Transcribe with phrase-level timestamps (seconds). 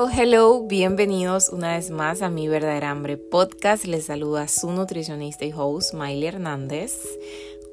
[0.00, 3.84] Hello, hello, bienvenidos una vez más a Mi Verdadera Hambre Podcast.
[3.84, 7.06] Les saluda su nutricionista y host, Miley Hernández.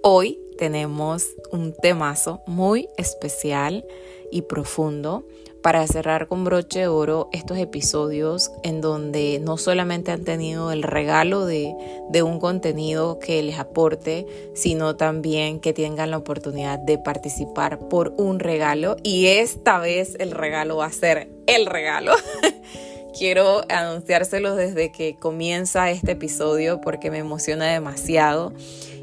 [0.03, 3.85] Hoy tenemos un temazo muy especial
[4.29, 5.25] y profundo
[5.61, 10.83] para cerrar con broche de oro estos episodios en donde no solamente han tenido el
[10.83, 11.73] regalo de,
[12.23, 18.39] un contenido que les aporte, sino también que tengan la oportunidad de participar por un
[18.39, 22.13] regalo y esta vez el regalo va a ser el regalo.
[23.17, 28.53] Quiero anunciárselo desde que comienza este episodio porque me emociona demasiado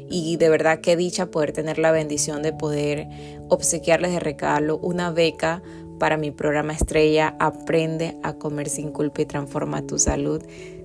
[0.09, 3.07] y de verdad qué dicha poder tener la bendición de poder
[3.49, 5.61] obsequiarles de regalo una beca
[5.99, 10.43] para mi programa estrella Aprende a comer sin culpa y transforma tu salud.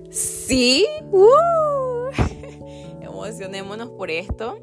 [0.09, 0.85] Sí,
[3.01, 4.57] emocionémonos por esto,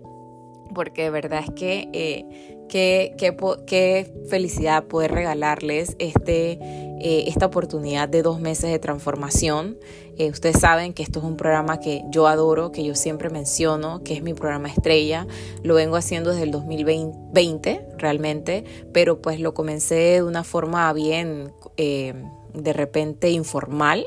[0.75, 3.15] porque de verdad es que eh, Qué,
[3.67, 6.59] qué, felicidad poder regalarles este,
[7.01, 9.79] eh, esta oportunidad de dos meses de transformación.
[10.19, 14.03] Eh, ustedes saben que esto es un programa que yo adoro, que yo siempre menciono,
[14.03, 15.29] que es mi programa estrella.
[15.63, 21.53] Lo vengo haciendo desde el 2020 realmente, pero pues lo comencé de una forma bien
[21.77, 22.15] eh,
[22.53, 24.07] de repente informal.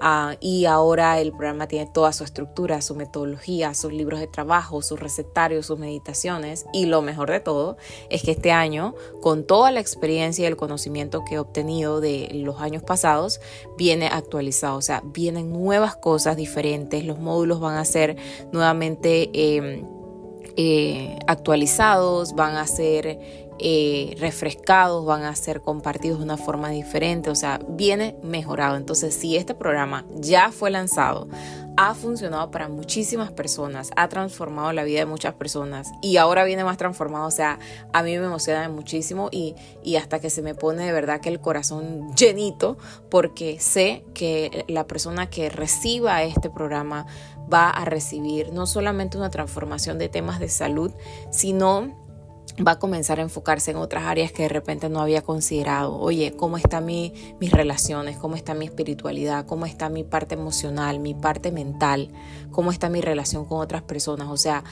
[0.00, 4.80] Ah, y ahora el programa tiene toda su estructura, su metodología, sus libros de trabajo,
[4.82, 6.66] sus recetarios, sus meditaciones.
[6.72, 7.76] Y lo mejor de todo
[8.08, 12.30] es que este año, con toda la experiencia y el conocimiento que he obtenido de
[12.34, 13.40] los años pasados,
[13.76, 14.76] viene actualizado.
[14.76, 17.04] O sea, vienen nuevas cosas diferentes.
[17.04, 18.16] Los módulos van a ser
[18.52, 19.84] nuevamente em,
[20.56, 27.30] eh, actualizados, van a ser eh, refrescados, van a ser compartidos de una forma diferente,
[27.30, 28.76] o sea, viene mejorado.
[28.76, 31.28] Entonces, si este programa ya fue lanzado,
[31.76, 36.64] ha funcionado para muchísimas personas, ha transformado la vida de muchas personas y ahora viene
[36.64, 37.60] más transformado, o sea,
[37.92, 41.28] a mí me emociona muchísimo y, y hasta que se me pone de verdad que
[41.28, 42.78] el corazón llenito
[43.10, 47.06] porque sé que la persona que reciba este programa
[47.52, 50.92] va a recibir no solamente una transformación de temas de salud,
[51.30, 52.07] sino
[52.66, 55.98] va a comenzar a enfocarse en otras áreas que de repente no había considerado.
[55.98, 58.16] Oye, ¿cómo están mi, mis relaciones?
[58.16, 59.46] ¿Cómo está mi espiritualidad?
[59.46, 62.10] ¿Cómo está mi parte emocional, mi parte mental?
[62.50, 64.28] ¿Cómo está mi relación con otras personas?
[64.28, 64.64] O sea,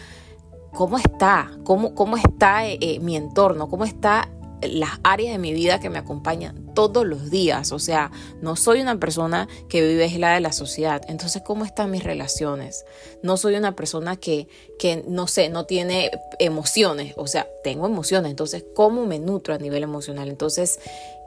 [0.72, 1.50] ¿cómo está?
[1.64, 3.68] ¿Cómo, cómo está eh, eh, mi entorno?
[3.68, 4.28] ¿Cómo está
[4.62, 7.72] las áreas de mi vida que me acompañan todos los días.
[7.72, 11.02] O sea, no soy una persona que vive aislada de la sociedad.
[11.08, 12.84] Entonces, ¿cómo están mis relaciones?
[13.22, 17.14] No soy una persona que, que, no sé, no tiene emociones.
[17.16, 18.30] O sea, tengo emociones.
[18.30, 20.28] Entonces, ¿cómo me nutro a nivel emocional?
[20.28, 20.78] Entonces,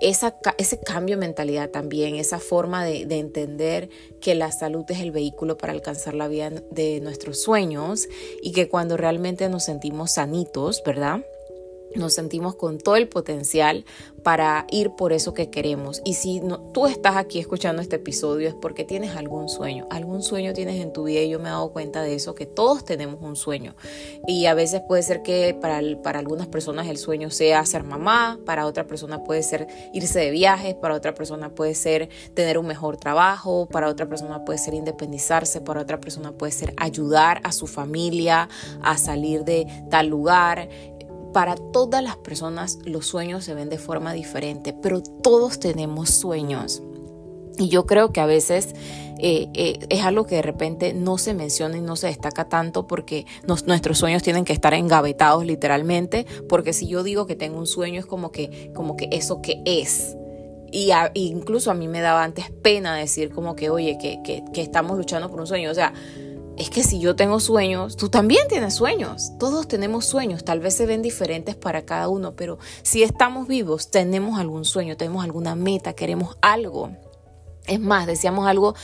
[0.01, 3.89] ese cambio de mentalidad también, esa forma de, de entender
[4.22, 8.07] que la salud es el vehículo para alcanzar la vida de nuestros sueños
[8.41, 11.22] y que cuando realmente nos sentimos sanitos, ¿verdad?
[11.95, 13.85] Nos sentimos con todo el potencial
[14.23, 16.01] para ir por eso que queremos.
[16.05, 20.22] Y si no, tú estás aquí escuchando este episodio es porque tienes algún sueño, algún
[20.22, 22.85] sueño tienes en tu vida y yo me he dado cuenta de eso, que todos
[22.85, 23.75] tenemos un sueño.
[24.27, 28.39] Y a veces puede ser que para, para algunas personas el sueño sea ser mamá,
[28.45, 32.67] para otra persona puede ser irse de viajes, para otra persona puede ser tener un
[32.67, 37.51] mejor trabajo, para otra persona puede ser independizarse, para otra persona puede ser ayudar a
[37.51, 38.50] su familia
[38.81, 40.69] a salir de tal lugar
[41.34, 46.81] para todas las personas los sueños se ven de forma diferente, pero todos tenemos sueños.
[47.57, 48.73] Y yo creo que a veces
[49.19, 52.88] eh, eh, es algo que de repente no se menciona y no se destaca tanto
[52.88, 57.68] porque nuestros sueños tienen que estar engavetados literalmente, porque si yo digo que tengo un
[57.68, 60.16] sueño es como que, como que eso que es.
[60.72, 64.62] Y incluso a mí me daba antes pena decir como que, oye, que, que, que
[64.62, 65.72] estamos luchando por un sueño.
[65.72, 65.94] O sea,
[66.59, 69.31] es que si yo tengo sueños, tú también tienes sueños.
[69.39, 73.89] Todos tenemos sueños, tal vez se ven diferentes para cada uno, pero si estamos vivos,
[73.91, 76.91] tenemos algún sueño, tenemos alguna meta, queremos algo.
[77.65, 78.75] Es más, deseamos algo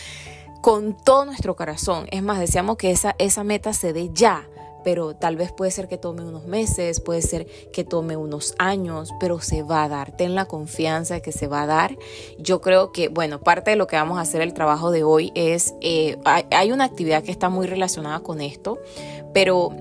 [0.61, 2.07] con todo nuestro corazón.
[2.11, 4.47] Es más, deseamos que esa, esa meta se dé ya
[4.85, 9.09] pero tal vez puede ser que tome unos meses, puede ser que tome unos años,
[9.19, 10.15] pero se va a dar.
[10.15, 11.97] Ten la confianza de que se va a dar.
[12.37, 15.31] Yo creo que, bueno, parte de lo que vamos a hacer el trabajo de hoy
[15.33, 18.77] es, eh, hay, una actividad que está muy relacionada con esto,
[19.33, 19.71] pero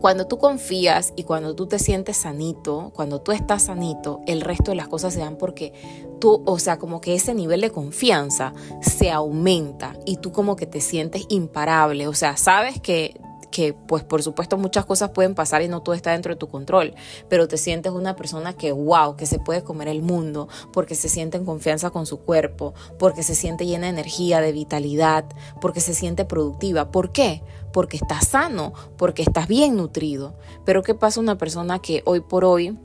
[0.00, 4.70] cuando tú confías y cuando tú te sientes sanito, cuando tú estás sanito, el resto
[4.70, 5.74] de las cosas se dan porque
[6.20, 10.66] tú, o sea, como que ese nivel de confianza se aumenta y tú como que
[10.66, 13.20] te sientes imparable, o sea, sabes que
[13.52, 16.48] que pues por supuesto muchas cosas pueden pasar y no todo está dentro de tu
[16.48, 16.94] control,
[17.28, 21.08] pero te sientes una persona que wow, que se puede comer el mundo, porque se
[21.08, 25.24] siente en confianza con su cuerpo, porque se siente llena de energía, de vitalidad,
[25.60, 26.90] porque se siente productiva.
[26.90, 27.42] ¿Por qué?
[27.72, 30.34] Porque estás sano, porque estás bien nutrido.
[30.64, 32.76] Pero ¿qué pasa una persona que hoy por hoy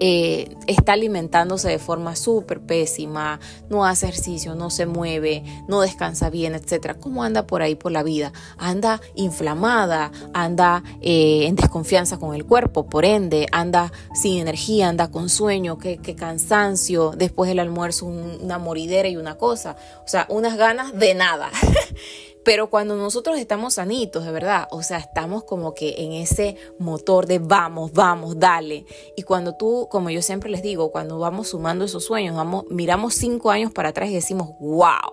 [0.00, 6.30] eh, está alimentándose de forma súper pésima, no hace ejercicio, no se mueve, no descansa
[6.30, 6.96] bien, etc.
[6.98, 8.32] ¿Cómo anda por ahí por la vida?
[8.58, 15.10] Anda inflamada, anda eh, en desconfianza con el cuerpo, por ende, anda sin energía, anda
[15.10, 20.56] con sueño, qué, cansancio, después del almuerzo una moridera y una cosa, o sea, unas
[20.56, 21.50] ganas de nada.
[22.48, 27.26] Pero cuando nosotros estamos sanitos, de verdad, o sea, estamos como que en ese motor
[27.26, 28.86] de vamos, vamos, dale.
[29.16, 33.12] Y cuando tú, como yo siempre les digo, cuando vamos sumando esos sueños, vamos, miramos
[33.12, 35.12] cinco años para atrás y decimos, wow,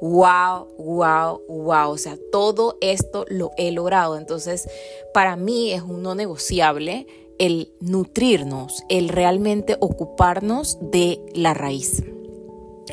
[0.00, 1.90] wow, wow, wow.
[1.90, 4.18] O sea, todo esto lo he logrado.
[4.18, 4.68] Entonces,
[5.12, 7.06] para mí es un no negociable
[7.38, 12.02] el nutrirnos, el realmente ocuparnos de la raíz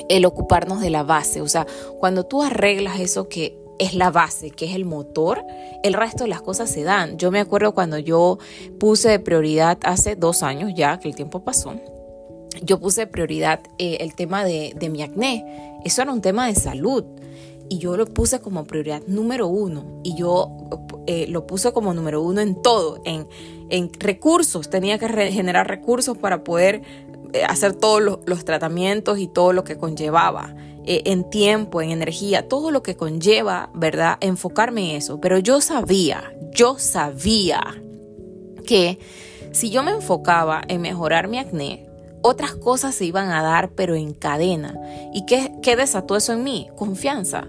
[0.10, 1.42] el ocuparnos de la base.
[1.42, 1.68] O sea,
[2.00, 5.44] cuando tú arreglas eso que es la base, que es el motor,
[5.82, 7.18] el resto de las cosas se dan.
[7.18, 8.38] Yo me acuerdo cuando yo
[8.80, 11.74] puse de prioridad hace dos años ya, que el tiempo pasó,
[12.62, 15.80] yo puse de prioridad eh, el tema de, mi acné.
[15.84, 17.04] Eso era un tema de salud
[17.70, 20.52] y yo lo puse como prioridad número uno y yo
[21.08, 23.28] eh, lo puse como número uno en todo, en,
[23.70, 26.84] en recursos, tenía que generar recursos para poder
[27.34, 30.54] eh, hacer todos los tratamientos y todo lo que conllevaba.
[30.86, 34.18] Eh, en tiempo, en energía, todo lo que conlleva, ¿verdad?
[34.20, 35.20] Enfocarme en eso.
[35.22, 37.62] Pero yo sabía, yo sabía
[38.66, 38.98] que
[39.52, 41.88] si yo me enfocaba en mejorar mi acné,
[42.24, 44.80] otras cosas se iban a dar, pero en cadena.
[45.14, 46.70] ¿Y qué, qué desató eso en mí?
[46.76, 47.48] Confianza.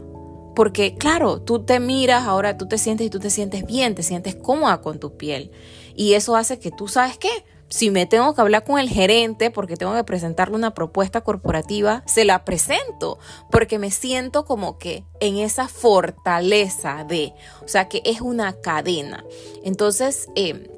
[0.55, 4.02] Porque claro, tú te miras, ahora tú te sientes y tú te sientes bien, te
[4.02, 5.50] sientes cómoda con tu piel.
[5.94, 7.31] Y eso hace que tú sabes qué,
[7.72, 12.02] si me tengo que hablar con el gerente porque tengo que presentarle una propuesta corporativa,
[12.06, 13.19] se la presento
[13.50, 17.32] porque me siento como que en esa fortaleza de,
[17.64, 19.24] o sea, que es una cadena.
[19.64, 20.69] Entonces, eh,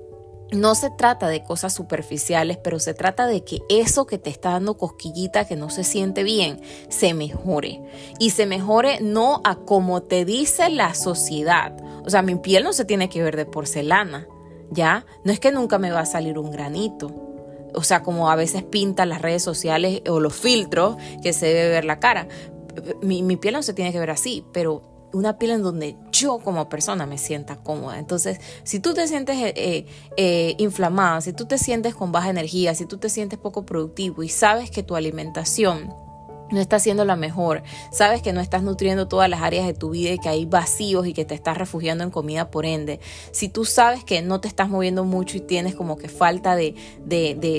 [0.53, 4.51] no se trata de cosas superficiales, pero se trata de que eso que te está
[4.51, 7.83] dando cosquillita, que no se siente bien, se mejore.
[8.21, 11.77] Y se mejore no a como te dice la sociedad.
[12.05, 14.29] O sea, mi piel no se tiene que ver de porcelana.
[14.71, 15.07] ¿Ya?
[15.25, 17.13] No es que nunca me va a salir un granito.
[17.75, 21.71] O sea, como a veces pintan las redes sociales o los filtros que se debe
[21.71, 22.29] ver la cara.
[23.03, 26.69] Mi, piel no se tiene que ver así, pero una piel en donde yo como
[26.69, 27.99] persona me sienta cómoda.
[27.99, 32.75] Entonces, si tú te sientes eh, eh, inflamada, si tú te sientes con baja energía,
[32.75, 35.95] si tú te sientes poco productivo y sabes que tu alimentación
[36.51, 39.91] no estás siendo la mejor, sabes que no estás nutriendo todas las áreas de tu
[39.91, 43.01] vida y que hay vacíos y que te estás refugiando en comida por ende,
[43.33, 46.75] si tú sabes que no te estás moviendo mucho y tienes como que falta de,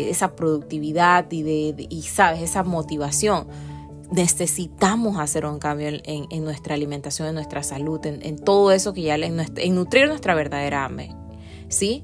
[0.09, 3.47] esa productividad y de, y sabes, esa motivación,
[4.11, 9.15] necesitamos hacer un cambio en, nuestra alimentación, en nuestra salud, en, todo eso que ya
[9.15, 11.11] en, en nutrir nuestra verdadera hambre,
[11.69, 12.03] ¿sí?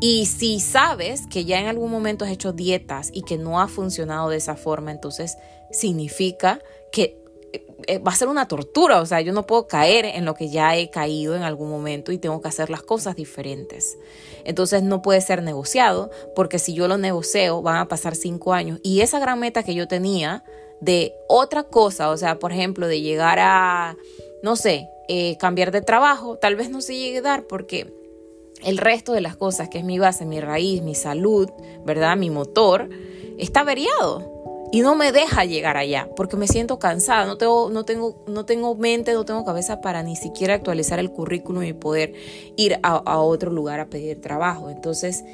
[0.00, 3.68] Y si sabes que ya en algún momento has hecho dietas y que no ha
[3.68, 5.38] funcionado de esa forma, entonces
[5.70, 6.60] significa
[6.92, 7.18] que
[7.52, 10.34] eh, eh, va a ser una tortura, o sea, yo no puedo caer en lo
[10.34, 13.98] que ya he caído en algún momento y tengo que hacer las cosas diferentes.
[14.44, 18.80] Entonces no puede ser negociado, porque si yo lo negocio van a pasar cinco años
[18.82, 20.44] y esa gran meta que yo tenía
[20.80, 23.96] de otra cosa, o sea, por ejemplo, de llegar a,
[24.42, 27.92] no sé, eh, cambiar de trabajo, tal vez no se llegue a dar porque
[28.64, 31.50] el resto de las cosas, que es mi base, mi raíz, mi salud,
[31.84, 32.16] ¿verdad?
[32.16, 32.88] Mi motor,
[33.38, 34.35] está averiado.
[34.72, 38.44] Y no me deja llegar allá porque me siento cansada, no tengo, no, tengo, no
[38.44, 42.14] tengo mente, no tengo cabeza para ni siquiera actualizar el currículum y poder
[42.56, 44.70] ir a, a otro lugar a pedir trabajo.
[44.70, 45.24] Entonces,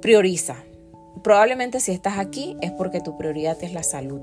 [0.00, 0.56] prioriza.
[1.22, 4.22] Probablemente si estás aquí es porque tu prioridad es la salud.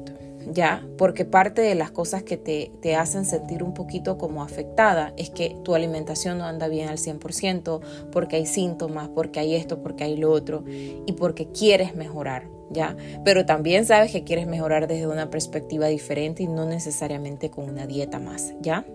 [0.52, 0.86] ¿ya?
[0.98, 5.56] Porque parte de las cosas que te, hacen sentir un poquito como afectada es que
[5.64, 10.18] tu alimentación no anda bien al 100%, porque hay síntomas, porque hay esto, porque hay
[10.18, 12.96] lo otro, y porque quieres mejorar, ¿ya?
[13.24, 17.88] Pero también sabes que quieres mejorar desde una perspectiva diferente y no necesariamente con una
[17.88, 18.86] dieta más, ¿ya?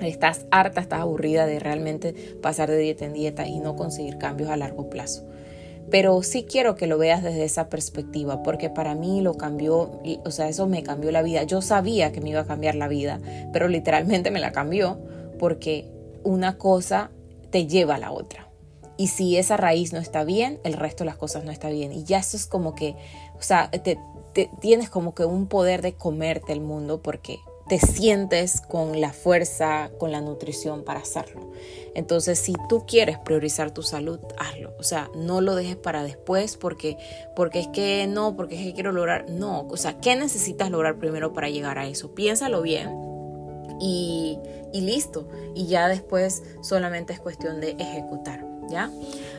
[0.00, 4.50] Estás harta, estás aburrida de realmente pasar de dieta en dieta y no conseguir cambios
[4.50, 5.26] a largo plazo
[5.90, 10.30] pero sí quiero que lo veas desde esa perspectiva, porque para mí lo cambió, o
[10.30, 11.44] sea, eso me cambió la vida.
[11.44, 13.20] Yo sabía que me iba a cambiar la vida,
[13.52, 14.98] pero literalmente me la cambió
[15.38, 15.88] porque
[16.24, 17.10] una cosa
[17.50, 18.45] te lleva a la otra.
[18.96, 21.92] Y si esa raíz no está bien, el resto de las cosas no está bien.
[21.92, 22.96] Y ya eso es como que,
[23.38, 23.98] o sea, te,
[24.60, 27.38] tienes como que un poder de comerte el mundo porque
[27.68, 31.50] te sientes con la fuerza, con la nutrición para hacerlo.
[31.94, 34.72] Entonces, si tú quieres priorizar tu salud, hazlo.
[34.78, 36.96] O sea, no lo dejes para después porque,
[37.34, 39.28] porque es que no, porque es que quiero lograr.
[39.28, 42.14] No, o sea, ¿qué necesitas lograr primero para llegar a eso?
[42.14, 42.90] Piénsalo bien
[43.80, 44.38] y,
[44.72, 45.28] y listo.
[45.54, 48.55] Y ya después solamente es cuestión de ejecutar.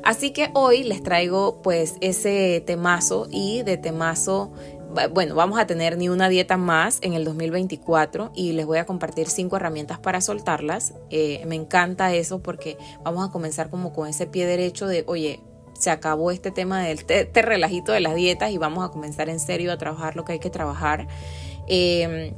[0.03, 4.51] Así que hoy les traigo pues ese temazo y de temazo
[5.12, 8.86] bueno, vamos a tener ni una dieta más en el 2024 y les voy a
[8.86, 10.93] compartir cinco herramientas para soltarlas.
[11.10, 15.41] Eh, me encanta eso porque vamos a comenzar como con ese pie derecho de, oye,
[15.77, 19.39] se acabó este tema del este relajito de las dietas y vamos a comenzar en
[19.39, 21.07] serio a trabajar lo que hay que trabajar.
[21.67, 22.34] Em,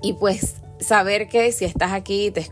[0.00, 2.46] y pues saber que si estás aquí, te,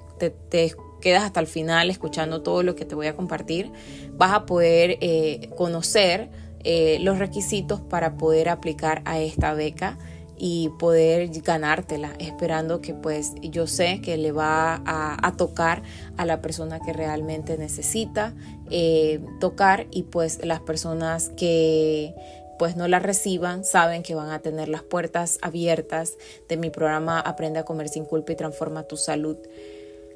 [0.50, 3.73] te, quedas hasta el final escuchando todo lo que te voy a compartir,
[4.12, 6.30] vas a poder eh, conocer
[6.62, 9.99] eh, los requisitos para poder aplicar a esta beca
[10.42, 15.83] y poder ganártela, esperando que pues yo sé que le va a, tocar
[16.16, 18.35] a la persona que realmente necesita
[18.71, 22.14] eh, tocar y pues las personas que
[22.59, 26.16] pues no la reciban saben que van a tener las puertas abiertas
[26.49, 29.38] de mi programa Aprende a comer sin culpa y transforma tu salud.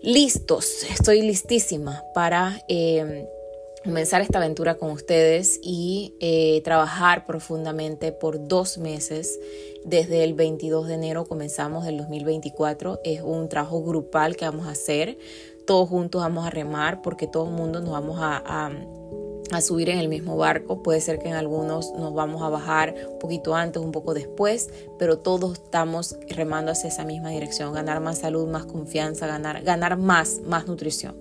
[0.04, 2.60] Listos, estoy listísima para...
[2.68, 3.26] Eh,
[3.82, 9.38] comenzar esta aventura con ustedes y eh, trabajar profundamente por dos meses.
[9.84, 13.00] Desde el 22 de enero comenzamos del 2024.
[13.04, 15.18] Es un trabajo grupal que vamos a hacer.
[15.66, 18.70] Todos juntos vamos a remar porque todo el mundo nos vamos a
[19.60, 20.82] subir en el mismo barco.
[20.82, 24.70] Puede ser que en algunos nos vamos a bajar un poquito antes, un poco después,
[24.98, 27.72] pero todos estamos remando hacia esa misma dirección.
[27.72, 31.16] Ganar más salud, más confianza, ganar, ganar más, más nutrición.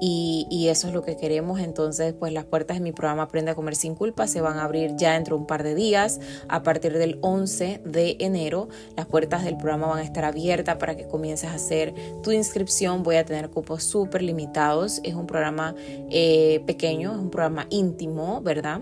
[0.00, 1.60] Y, eso es lo que queremos.
[1.60, 4.64] Entonces, pues las puertas de mi programa Aprende a Comer sin Culpa se van a
[4.64, 6.20] abrir ya dentro de un par de días.
[6.48, 10.96] A partir del 11 de enero, las puertas del programa van a estar abiertas para
[10.96, 13.02] que comiences a hacer tu inscripción.
[13.02, 15.00] Voy a tener cupos súper limitados.
[15.04, 15.74] Es un programa
[16.10, 18.80] eh, pequeño, es un programa íntimo, ¿verdad?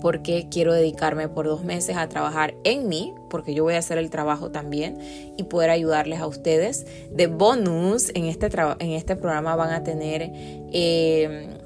[0.00, 3.98] Porque quiero dedicarme por dos meses a trabajar en mí, porque yo voy a hacer
[3.98, 4.98] el trabajo también
[5.36, 6.86] y poder ayudarles a ustedes.
[7.10, 10.30] De bonus, en este, en este programa van a tener...
[10.72, 11.58] Em,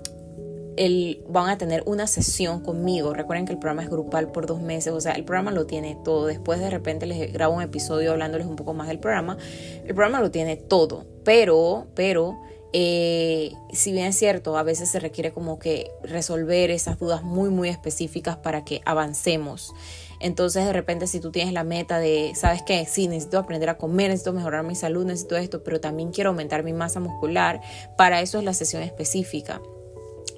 [0.76, 3.12] el, van a tener una sesión conmigo.
[3.12, 5.98] Recuerden que el programa es grupal por dos meses, o sea, el programa lo tiene
[6.04, 6.26] todo.
[6.26, 9.36] Después de repente les grabo un episodio hablándoles un poco más del programa.
[9.84, 12.38] El programa lo tiene todo, pero, pero
[12.72, 17.50] eh, si bien es cierto, a veces se requiere como que resolver esas dudas muy,
[17.50, 19.74] muy específicas para que avancemos.
[20.20, 22.86] Entonces, de repente, si tú tienes la meta de, ¿sabes qué?
[22.86, 26.62] Sí, necesito aprender a comer, necesito mejorar mi salud, necesito esto, pero también quiero aumentar
[26.62, 27.60] mi masa muscular,
[27.96, 29.60] para eso es la sesión específica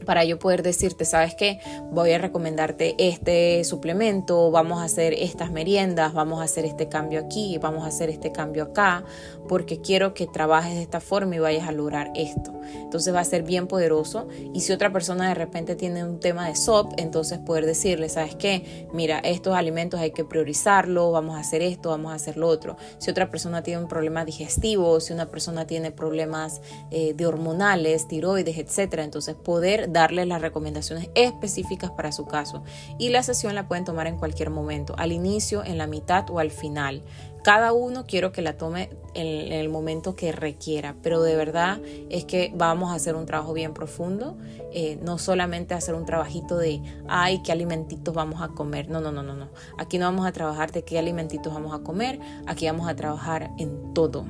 [0.04, 1.58] para yo poder decirte, sabes qué,
[1.90, 7.20] voy a recomendarte este suplemento, vamos a hacer estas meriendas, vamos a hacer este cambio
[7.20, 9.04] aquí, vamos a hacer este cambio acá,
[9.48, 12.52] porque quiero que trabajes de esta forma y vayas a lograr esto.
[12.76, 16.48] Entonces va a ser bien poderoso y si otra persona de repente tiene un tema
[16.48, 21.40] de SOP, entonces poder decirle, sabes qué, mira, estos alimentos hay que priorizarlo, vamos a
[21.40, 22.76] hacer esto, vamos a hacer lo otro.
[22.98, 26.60] Si otra persona tiene un problema digestivo, si una persona tiene problemas
[26.90, 32.62] eh, de hormonales, tiroides, etcétera, entonces poder darles las recomendaciones específicas para su caso.
[32.98, 36.38] Y la sesión la pueden tomar en cualquier momento, al inicio, en la mitad o
[36.38, 37.02] al final.
[37.44, 42.24] Cada uno quiero que la tome en, el momento que requiera, pero de verdad es
[42.24, 44.38] que vamos a hacer un trabajo bien profundo,
[44.72, 48.88] eh, no solamente hacer un trabajito de, ay, qué alimentitos vamos a comer.
[48.88, 49.50] No, no, no, no, no.
[49.76, 53.50] Aquí no vamos a trabajar de qué alimentitos vamos a comer, aquí vamos a trabajar
[53.58, 54.24] en todo.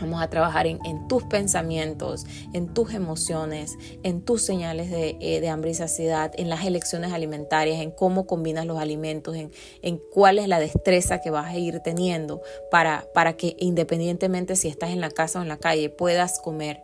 [0.00, 5.48] Vamos a trabajar en, tus pensamientos, en tus emociones, en tus señales de, eh, de,
[5.48, 9.50] hambre y saciedad, en las elecciones alimentarias, en cómo combinas los alimentos, en,
[9.82, 14.68] en, cuál es la destreza que vas a ir teniendo para, para que independientemente si
[14.68, 16.82] estás en la casa o en la calle puedas comer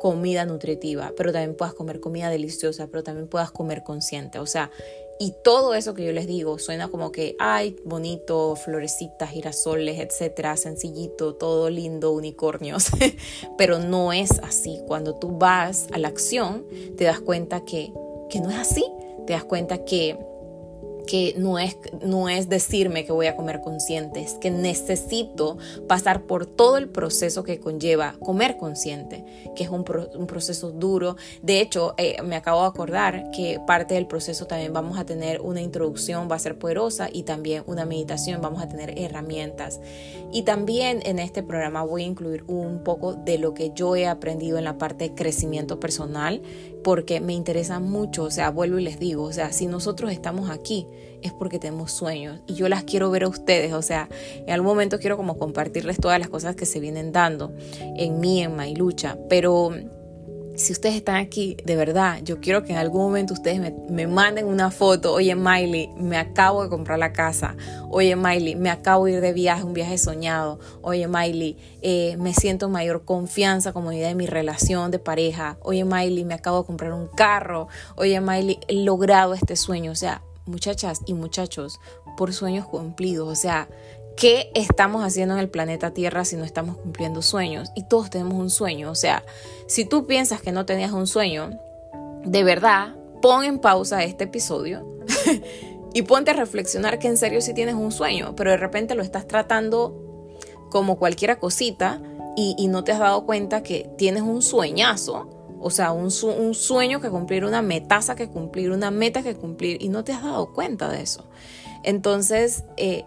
[0.00, 4.38] comida nutritiva, pero también puedas comer comida deliciosa, pero también puedas comer consciente.
[4.38, 4.70] O sea,
[5.20, 10.56] y todo eso que yo les digo suena como que, ay, bonito, florecitas, girasoles, etcétera,
[10.56, 12.90] sencillito, todo lindo, unicornios.
[13.58, 14.80] Pero no es así.
[14.86, 16.64] Cuando tú vas a la acción,
[16.96, 17.92] te das cuenta que,
[18.30, 18.84] que no es así.
[19.26, 20.16] Te das cuenta que
[21.08, 26.24] que no es, no es decirme que voy a comer consciente, es que necesito pasar
[26.24, 29.24] por todo el proceso que conlleva comer consciente,
[29.56, 31.16] que es un, proceso duro.
[31.40, 35.40] De hecho, eh, me acabo de acordar que parte del proceso también vamos a tener
[35.40, 39.80] una introducción, va a ser poderosa, y también una meditación, vamos a tener herramientas.
[40.30, 44.06] Y también en este programa voy a incluir un poco de lo que yo he
[44.06, 46.42] aprendido en la parte de crecimiento personal,
[46.84, 50.50] porque me interesa mucho, o sea, vuelvo y les digo, o sea, si nosotros estamos
[50.50, 50.86] aquí
[51.22, 54.68] es porque tenemos sueños y yo las quiero ver a ustedes, o sea, en algún
[54.68, 58.74] momento quiero como compartirles todas las cosas que se vienen dando en mí, en mi
[58.76, 59.72] lucha, pero
[60.58, 64.46] si ustedes están aquí, de verdad, yo quiero que en algún momento ustedes me, manden
[64.46, 65.12] una foto.
[65.12, 67.56] Oye, Miley, me acabo de comprar la casa.
[67.90, 70.58] Oye, Miley, me acabo de ir de viaje, un viaje soñado.
[70.82, 75.58] Oye, Miley, eh, me siento mayor confianza como idea de mi relación de pareja.
[75.62, 77.68] Oye, Miley, me acabo de comprar un carro.
[77.94, 79.92] Oye, Miley, he logrado este sueño.
[79.92, 81.80] O sea, muchachas y muchachos,
[82.16, 83.28] por sueños cumplidos.
[83.28, 83.68] O sea,
[84.16, 87.70] ¿qué estamos haciendo en el planeta Tierra si no estamos cumpliendo sueños?
[87.76, 88.90] Y todos tenemos un sueño.
[88.90, 89.24] O sea,
[89.66, 91.58] si tú piensas que no tenías un sueño,
[92.24, 94.84] de verdad, pon en pausa este episodio
[95.94, 99.02] y ponte a reflexionar que en serio sí tienes un sueño, pero de repente lo
[99.02, 100.04] estás tratando
[100.70, 102.00] como cualquier cosita
[102.36, 105.28] y, no te has dado cuenta que tienes un sueñazo.
[105.60, 109.82] O sea, un, un, sueño que cumplir, una metaza que cumplir, una meta que cumplir,
[109.82, 111.24] y no te has dado cuenta de eso.
[111.82, 113.04] Entonces, eh,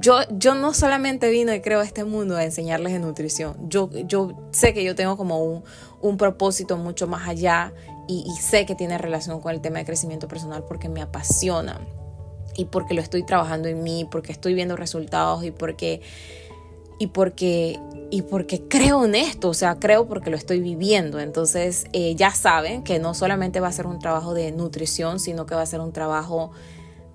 [0.00, 3.56] yo, yo no solamente vino y creo a este mundo a enseñarles de nutrición.
[3.68, 5.64] Yo, yo sé que yo tengo como un,
[6.00, 7.72] un propósito mucho más allá
[8.06, 11.80] y, sé que tiene relación con el tema de crecimiento personal porque me apasiona
[12.56, 16.02] y porque lo estoy trabajando en mí, porque estoy viendo resultados y porque
[16.98, 17.78] y porque
[18.10, 21.18] y porque creo en esto, o sea, creo porque lo estoy viviendo.
[21.18, 25.46] Entonces, eh, ya saben que no solamente va a ser un trabajo de nutrición, sino
[25.46, 26.52] que va a ser un trabajo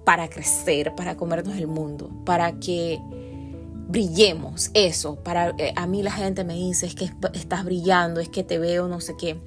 [0.04, 3.00] para crecer, para comernos el mundo, para que
[3.88, 8.28] brillemos, eso, para eh, a mí la gente me dice es que estás brillando, es
[8.28, 9.40] que te veo, no sé qué.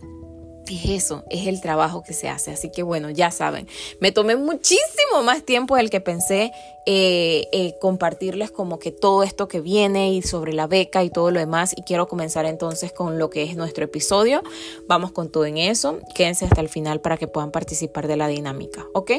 [0.70, 2.50] Es eso, es el trabajo que se hace.
[2.50, 3.68] Así que bueno, ya saben,
[4.00, 6.52] me tomé muchísimo más tiempo del que pensé
[6.86, 11.30] eh, eh, compartirles como que todo esto que viene y sobre la beca y todo
[11.30, 11.74] lo demás.
[11.76, 14.42] Y quiero comenzar entonces con lo que es nuestro episodio.
[14.86, 15.98] Vamos con todo en eso.
[16.14, 19.12] Quédense hasta el final para que puedan participar de la dinámica, ¿ok?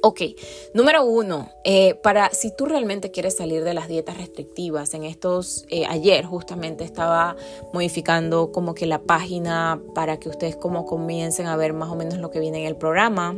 [0.00, 0.20] Ok,
[0.74, 5.66] número uno, eh, para si tú realmente quieres salir de las dietas restrictivas, en estos,
[5.70, 7.34] eh, ayer justamente estaba
[7.72, 12.18] modificando como que la página para que ustedes como comiencen a ver más o menos
[12.18, 13.36] lo que viene en el programa.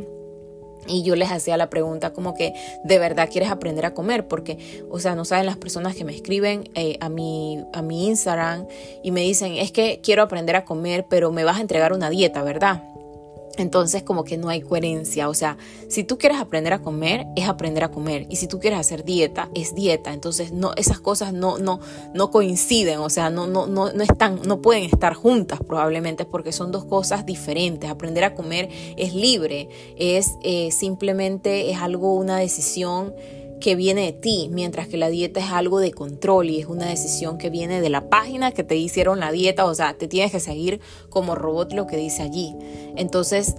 [0.87, 2.53] Y yo les hacía la pregunta como que
[2.83, 6.13] de verdad quieres aprender a comer, porque, o sea, no saben las personas que me
[6.13, 8.67] escriben eh, a, mi, a mi Instagram
[9.03, 12.09] y me dicen, es que quiero aprender a comer, pero me vas a entregar una
[12.09, 12.83] dieta, ¿verdad?
[13.61, 17.47] Entonces como que no hay coherencia, o sea, si tú quieres aprender a comer, es
[17.47, 20.13] aprender a comer, y si tú quieres hacer dieta, es dieta.
[20.13, 21.79] Entonces no esas cosas no no
[22.13, 26.51] no coinciden, o sea, no no no no están no pueden estar juntas probablemente porque
[26.51, 27.89] son dos cosas diferentes.
[27.89, 33.13] Aprender a comer es libre, es eh, simplemente es algo una decisión
[33.61, 36.87] que viene de ti, mientras que la dieta es algo de control y es una
[36.87, 40.33] decisión que viene de la página que te hicieron la dieta, o sea, te tienes
[40.33, 42.53] que seguir como robot lo que dice allí.
[42.97, 43.55] Entonces,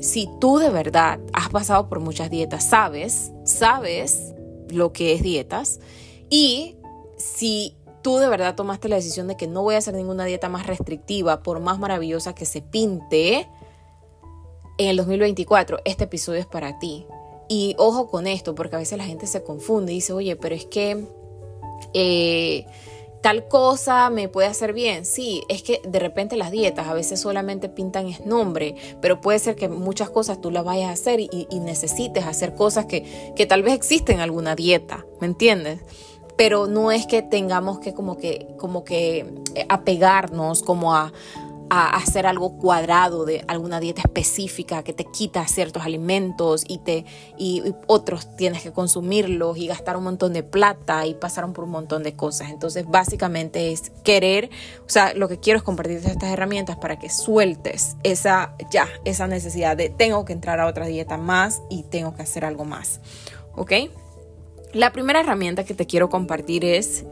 [0.00, 4.34] si tú de verdad has pasado por muchas dietas, sabes, sabes
[4.68, 5.78] lo que es dietas
[6.28, 6.76] y
[7.16, 10.48] si tú de verdad tomaste la decisión de que no voy a hacer ninguna dieta
[10.48, 13.48] más restrictiva, por más maravillosa que se pinte,
[14.78, 17.06] en el 2024 este episodio es para ti.
[17.48, 20.54] Y ojo con esto, porque a veces la gente se confunde y dice, oye, pero
[20.54, 21.06] es que
[21.94, 22.66] eh,
[23.22, 25.04] tal cosa me puede hacer bien.
[25.04, 29.38] Sí, es que de repente las dietas a veces solamente pintan es nombre, pero puede
[29.38, 33.44] ser que muchas cosas tú las vayas a hacer y, necesites hacer cosas que, que
[33.44, 35.80] tal vez existen en alguna dieta, ¿me entiendes?
[36.36, 41.12] Pero no es que tengamos que como que, como que eh, apegarnos como a
[41.70, 47.04] a hacer algo cuadrado de alguna dieta específica que te quita ciertos alimentos y te
[47.36, 51.70] y, otros tienes que consumirlos y gastar un montón de plata y pasar por un
[51.70, 52.50] montón de cosas.
[52.50, 54.50] Entonces, básicamente es querer,
[54.86, 59.26] o sea, lo que quiero es compartirte estas herramientas para que sueltes esa ya, esa
[59.26, 63.00] necesidad de tengo que entrar a otra dieta más y tengo que hacer algo más.
[63.54, 63.72] ¿Ok?
[64.72, 67.04] La primera herramienta que te quiero compartir es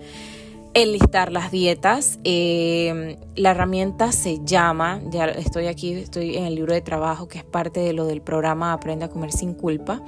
[0.83, 2.19] enlistar las dietas.
[2.25, 7.39] Eh, la herramienta se llama, ya estoy aquí, estoy en el libro de trabajo que
[7.39, 10.03] es parte de lo del programa Aprende a comer sin culpa.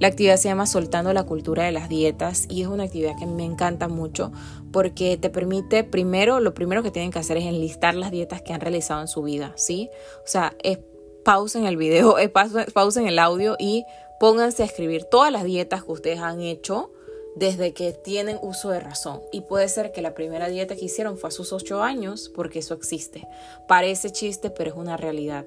[0.00, 3.26] La actividad se llama Soltando la cultura de las dietas y es una actividad que
[3.26, 4.32] me encanta mucho
[4.72, 8.52] porque te permite, primero, lo primero que tienen que hacer es enlistar las dietas que
[8.52, 9.88] han realizado en su vida, ¿sí?
[10.24, 10.80] O sea, es
[11.24, 12.30] pausen el video, es
[12.72, 13.84] pausen el audio y
[14.18, 16.90] pónganse a escribir todas las dietas que ustedes han hecho
[17.38, 19.20] desde que tienen uso de razón.
[19.32, 22.58] Y puede ser que la primera dieta que hicieron fue a sus 8 años, porque
[22.58, 23.26] eso existe.
[23.66, 25.46] Parece chiste, pero es una realidad.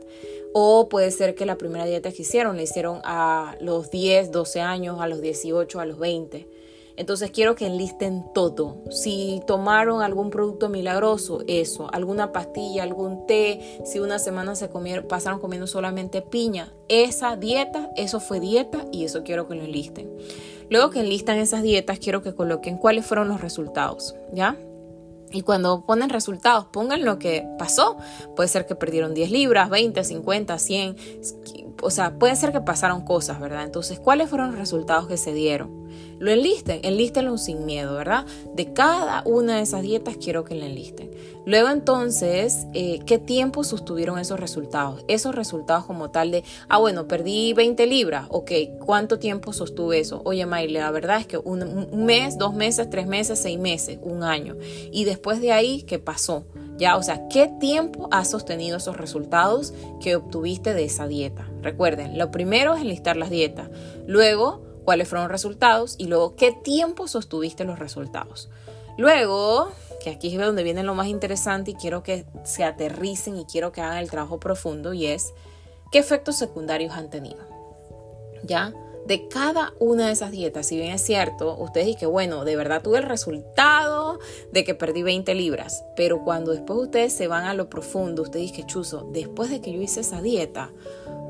[0.53, 4.61] O puede ser que la primera dieta que hicieron la hicieron a los 10, 12
[4.61, 6.47] años, a los 18, a los 20.
[6.97, 8.77] Entonces quiero que enlisten todo.
[8.89, 15.07] Si tomaron algún producto milagroso, eso, alguna pastilla, algún té, si una semana se comieron,
[15.07, 20.11] pasaron comiendo solamente piña, esa dieta, eso fue dieta y eso quiero que lo enlisten.
[20.71, 24.57] Luego que enlistan esas dietas, quiero que coloquen cuáles fueron los resultados, ¿ya?
[25.29, 27.97] Y cuando ponen resultados, pongan lo que pasó.
[28.37, 30.95] Puede ser que perdieron 10 libras, 20, 50, 100.
[31.81, 33.63] O sea, puede ser que pasaron cosas, ¿verdad?
[33.63, 35.81] Entonces, ¿cuáles fueron los resultados que se dieron?
[36.19, 38.25] Lo enlisten, enlístenlo sin miedo, ¿verdad?
[38.53, 41.11] De cada una de esas dietas quiero que la enlisten.
[41.45, 45.03] Luego entonces, eh, ¿qué tiempo sostuvieron esos resultados?
[45.07, 48.51] Esos resultados como tal de, ah, bueno, perdí 20 libras, ok,
[48.85, 50.21] ¿cuánto tiempo sostuve eso?
[50.23, 53.97] Oye, Maile, la verdad es que un, un mes, dos meses, tres meses, seis meses,
[54.03, 54.55] un año.
[54.91, 56.45] Y después de ahí, ¿qué pasó?
[56.77, 61.50] Ya, o sea, ¿qué tiempo has sostenido esos resultados que obtuviste de esa dieta?
[61.61, 63.69] Recuerden, lo primero es enlistar las dietas.
[64.07, 68.49] Luego, cuáles fueron los resultados y luego qué tiempo sostuviste los resultados.
[68.97, 69.71] Luego,
[70.03, 73.71] que aquí es donde viene lo más interesante y quiero que se aterricen y quiero
[73.71, 75.33] que hagan el trabajo profundo y es
[75.91, 77.39] qué efectos secundarios han tenido.
[78.43, 78.73] ¿Ya?
[79.05, 82.55] De cada una de esas dietas, si bien es cierto, ustedes dicen que bueno, de
[82.55, 84.19] verdad tuve el resultado
[84.51, 88.51] de que perdí 20 libras, pero cuando después ustedes se van a lo profundo, ustedes
[88.51, 90.71] dicen que chuzo, después de que yo hice esa dieta,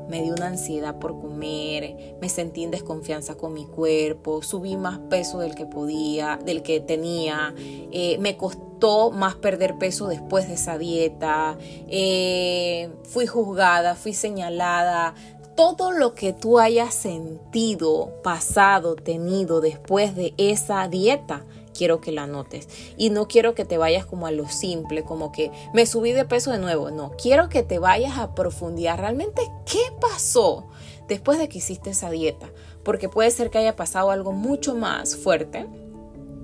[0.08, 4.98] me dio una ansiedad por comer, me sentí en desconfianza con mi cuerpo, subí más
[4.98, 10.54] peso del que podía, del que tenía, eh, me costó más perder peso después de
[10.54, 11.56] esa dieta,
[11.88, 15.14] eh, fui juzgada, fui señalada.
[15.54, 22.26] Todo lo que tú hayas sentido, pasado, tenido después de esa dieta, quiero que la
[22.26, 22.68] notes.
[22.96, 26.24] Y no quiero que te vayas como a lo simple, como que me subí de
[26.24, 26.90] peso de nuevo.
[26.90, 30.66] No, quiero que te vayas a profundizar realmente qué pasó
[31.08, 32.50] después de que hiciste esa dieta.
[32.82, 35.66] Porque puede ser que haya pasado algo mucho más fuerte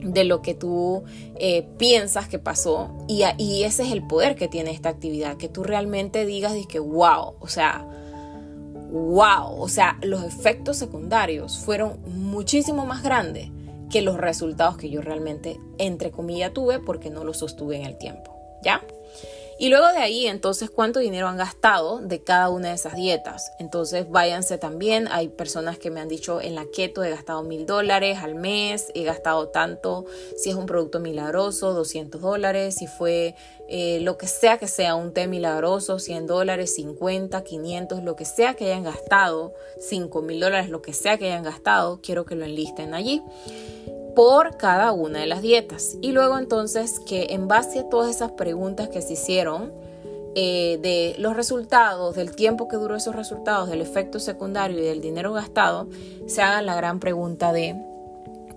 [0.01, 1.03] de lo que tú
[1.37, 5.49] eh, piensas que pasó y, y, ese es el poder que tiene esta actividad, que
[5.49, 7.85] tú realmente digas y que wow, o sea,
[8.93, 13.51] wow, o sea, los efectos secundarios fueron muchísimo más grandes
[13.91, 17.99] que los resultados que yo realmente, entre comillas, tuve porque no los sostuve en el
[17.99, 18.37] tiempo.
[18.63, 18.83] ¿Ya?
[19.61, 23.51] Y luego de ahí, entonces, ¿cuánto dinero han gastado de cada una de esas dietas?
[23.59, 25.09] Entonces, váyanse también.
[25.11, 28.93] Hay personas que me han dicho en la keto he gastado mil dólares al mes,
[28.95, 33.35] he gastado tanto, si es un producto milagroso, 200 dólares, si fue
[33.69, 38.25] eh, lo que sea que sea un té milagroso, 100 dólares, 50, 500, lo que
[38.25, 42.37] sea que hayan gastado, 5 mil dólares, lo que sea que hayan gastado, quiero que
[42.37, 43.25] lo enlisten allí
[44.19, 45.97] por cada una de las dietas.
[46.01, 49.73] Y luego entonces que en base a todas esas preguntas que se hicieron,
[50.35, 55.01] eh, de los resultados, del tiempo que duró esos resultados, del efecto secundario y del
[55.01, 55.87] dinero gastado,
[56.27, 57.77] se hagan la gran pregunta de,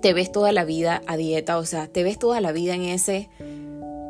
[0.02, 1.60] ¿te ves toda la vida a dieta?
[1.60, 3.30] O sea, ¿te ves toda la vida en ese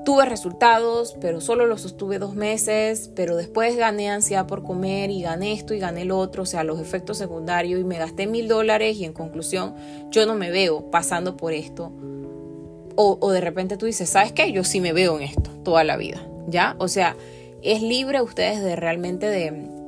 [0.03, 5.21] Tuve resultados, pero solo los sostuve dos meses, pero después gané ansiedad por comer y
[5.21, 8.47] gané esto y gané lo otro, o sea, los efectos secundarios y me gasté mil
[8.47, 9.75] dólares y en conclusión
[10.09, 11.91] yo no me veo pasando por esto.
[12.95, 14.51] O, o, de repente tú dices, ¿sabes qué?
[14.51, 16.75] Yo sí me veo en esto toda la vida, ¿ya?
[16.77, 17.15] O sea,
[17.61, 19.80] es libre ustedes de realmente de,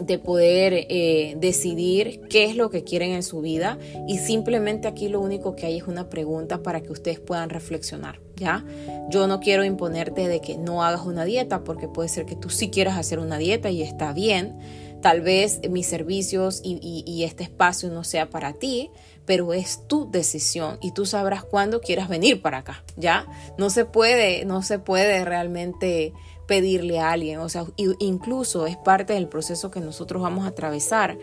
[0.00, 5.08] de poder eh, decidir qué es lo que quieren en su vida y simplemente aquí
[5.08, 8.64] lo único que hay es una pregunta para que ustedes puedan reflexionar, ¿ya?
[9.10, 12.50] Yo no quiero imponerte de que no hagas una dieta porque puede ser que tú
[12.50, 14.58] sí quieras hacer una dieta y está bien,
[15.02, 18.90] tal vez mis servicios y, y este espacio no sea para ti,
[19.26, 23.26] pero es tu decisión y tú sabrás cuándo quieras venir para acá, ¿ya?
[23.58, 26.12] No se puede, no se puede realmente
[26.50, 31.16] pedirle a alguien, o sea, incluso es parte del proceso que nosotros vamos a atravesar,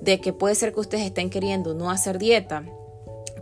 [0.00, 2.64] de que puede ser que ustedes estén queriendo no hacer dieta,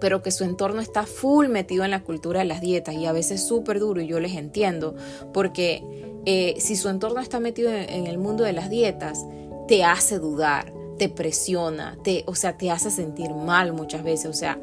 [0.00, 3.12] pero que su entorno está full metido en la cultura de las dietas y a
[3.12, 4.96] veces súper duro y yo les entiendo,
[5.32, 5.84] porque
[6.26, 9.24] eh, si su entorno está metido en, el mundo de las dietas,
[9.68, 14.32] te hace dudar, te presiona, te, o sea, te hace sentir mal muchas veces, o
[14.32, 14.58] sea,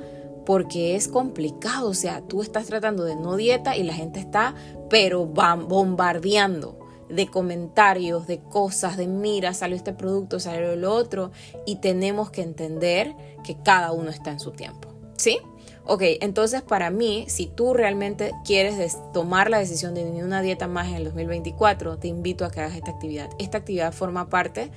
[0.45, 4.55] porque es complicado, o sea, tú estás tratando de no dieta y la gente está,
[4.89, 6.79] pero bombardeando
[7.09, 11.31] de comentarios, de cosas, de mira, salió este producto, salió el otro,
[11.65, 15.39] y tenemos que entender que cada uno está en su tiempo, ¿sí?
[15.87, 20.87] Ok, entonces para mí, si tú realmente quieres tomar la decisión de una dieta más
[20.87, 23.29] en el 2024, te invito a que hagas esta actividad.
[23.37, 24.71] Esta actividad forma parte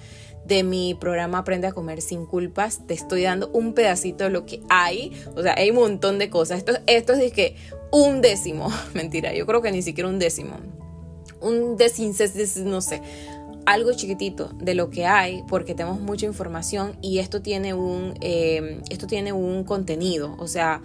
[0.48, 2.87] de mi programa Aprende a comer sin culpas.
[2.87, 5.12] Te estoy dando un pedacito de lo que hay.
[5.37, 6.58] O sea, hay un montón de cosas.
[6.58, 7.56] Esto, esto es de que
[7.92, 8.68] un décimo.
[8.94, 10.56] Mentira, yo creo que ni siquiera un décimo.
[11.40, 12.14] Un décimo,
[12.64, 13.02] no sé.
[13.66, 18.80] Algo chiquitito de lo que hay, porque tenemos mucha información y esto tiene un, eh,
[18.88, 20.34] esto tiene un contenido.
[20.38, 20.80] O sea,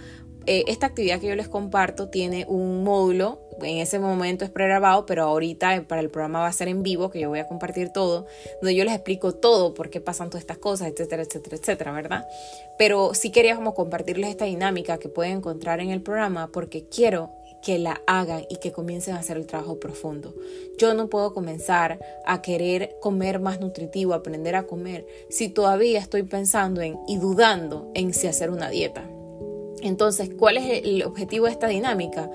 [0.45, 5.05] eh, esta actividad que yo les comparto tiene un módulo, en ese momento es pregrabado,
[5.05, 7.89] pero ahorita para el programa va a ser en vivo, que yo voy a compartir
[7.89, 8.25] todo,
[8.61, 12.27] donde yo les explico todo, por qué pasan todas estas cosas, etcétera, etcétera, etcétera, ¿verdad?
[12.77, 17.31] Pero sí quería como compartirles esta dinámica que pueden encontrar en el programa porque quiero
[17.61, 20.33] que la hagan y que comiencen a hacer el trabajo profundo.
[20.77, 26.23] Yo no puedo comenzar a querer comer más nutritivo, aprender a comer, si todavía estoy
[26.23, 29.07] pensando en y dudando en si hacer una dieta.
[29.83, 32.29] Entonces, ¿cuál es el objetivo de esta dinámica?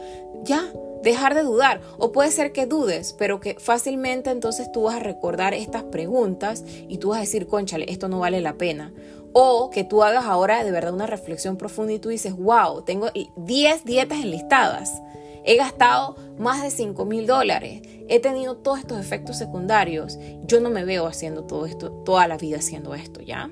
[0.44, 0.70] Ya,
[1.02, 1.80] dejar de dudar.
[1.98, 6.64] O puede ser que dudes, pero que fácilmente entonces tú vas a recordar estas preguntas
[6.88, 8.92] y tú vas a decir, conchale, esto no vale la pena.
[9.32, 13.08] O que tú hagas ahora de verdad una reflexión profunda y tú dices, wow, tengo
[13.36, 15.02] 10 dietas enlistadas.
[15.44, 17.80] He gastado más de 5 mil dólares.
[18.08, 20.18] He tenido todos estos efectos secundarios.
[20.44, 23.50] Yo no me veo haciendo todo esto, toda la vida haciendo esto, ¿ya?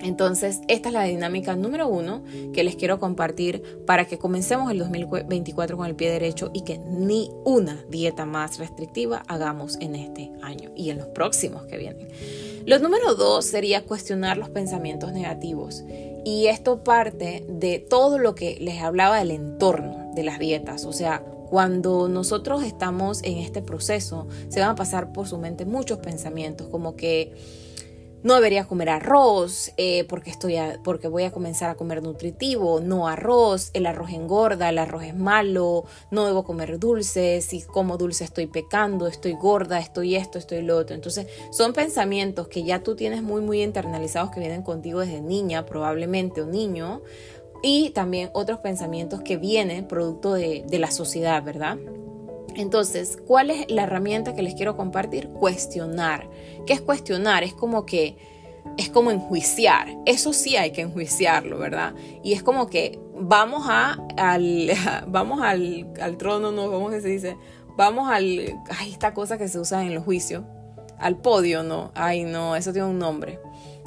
[0.00, 4.78] Entonces, esta es la dinámica número uno que les quiero compartir para que comencemos el
[4.78, 10.30] 2024 con el pie derecho y que ni una dieta más restrictiva hagamos en este
[10.42, 12.08] año y en los próximos que vienen.
[12.66, 15.84] Lo número dos sería cuestionar los pensamientos negativos.
[16.24, 20.84] Y esto parte de todo lo que les hablaba del entorno de las dietas.
[20.84, 25.64] O sea, cuando nosotros estamos en este proceso, se van a pasar por su mente
[25.64, 27.32] muchos pensamientos, como que
[28.22, 33.08] no debería comer arroz eh, porque, estoy porque voy a comenzar a comer nutritivo, no
[33.08, 38.24] arroz, el arroz engorda, el arroz es malo, no debo comer dulces, si como dulce
[38.24, 40.94] estoy pecando, estoy gorda, estoy esto, estoy lo otro.
[40.94, 45.64] Entonces son pensamientos que ya tú tienes muy, muy internalizados que vienen contigo desde niña
[45.66, 47.02] probablemente o niño
[47.62, 51.78] y también otros pensamientos que vienen producto de, de la sociedad, ¿verdad?
[52.58, 55.28] Entonces, ¿cuál es la herramienta que les quiero compartir?
[55.28, 56.28] Cuestionar.
[56.66, 57.44] ¿Qué es cuestionar?
[57.44, 58.16] Es como que
[58.76, 59.96] es como enjuiciar.
[60.06, 61.94] Eso sí hay que enjuiciarlo, ¿verdad?
[62.24, 64.72] Y es como que vamos a al
[65.06, 67.36] vamos al, al trono, no, ¿cómo que se dice?
[67.76, 70.42] Vamos al ay, esta cosa que se usa en los juicios,
[70.98, 71.92] al podio, no.
[71.94, 73.38] Ay, no, eso tiene un nombre.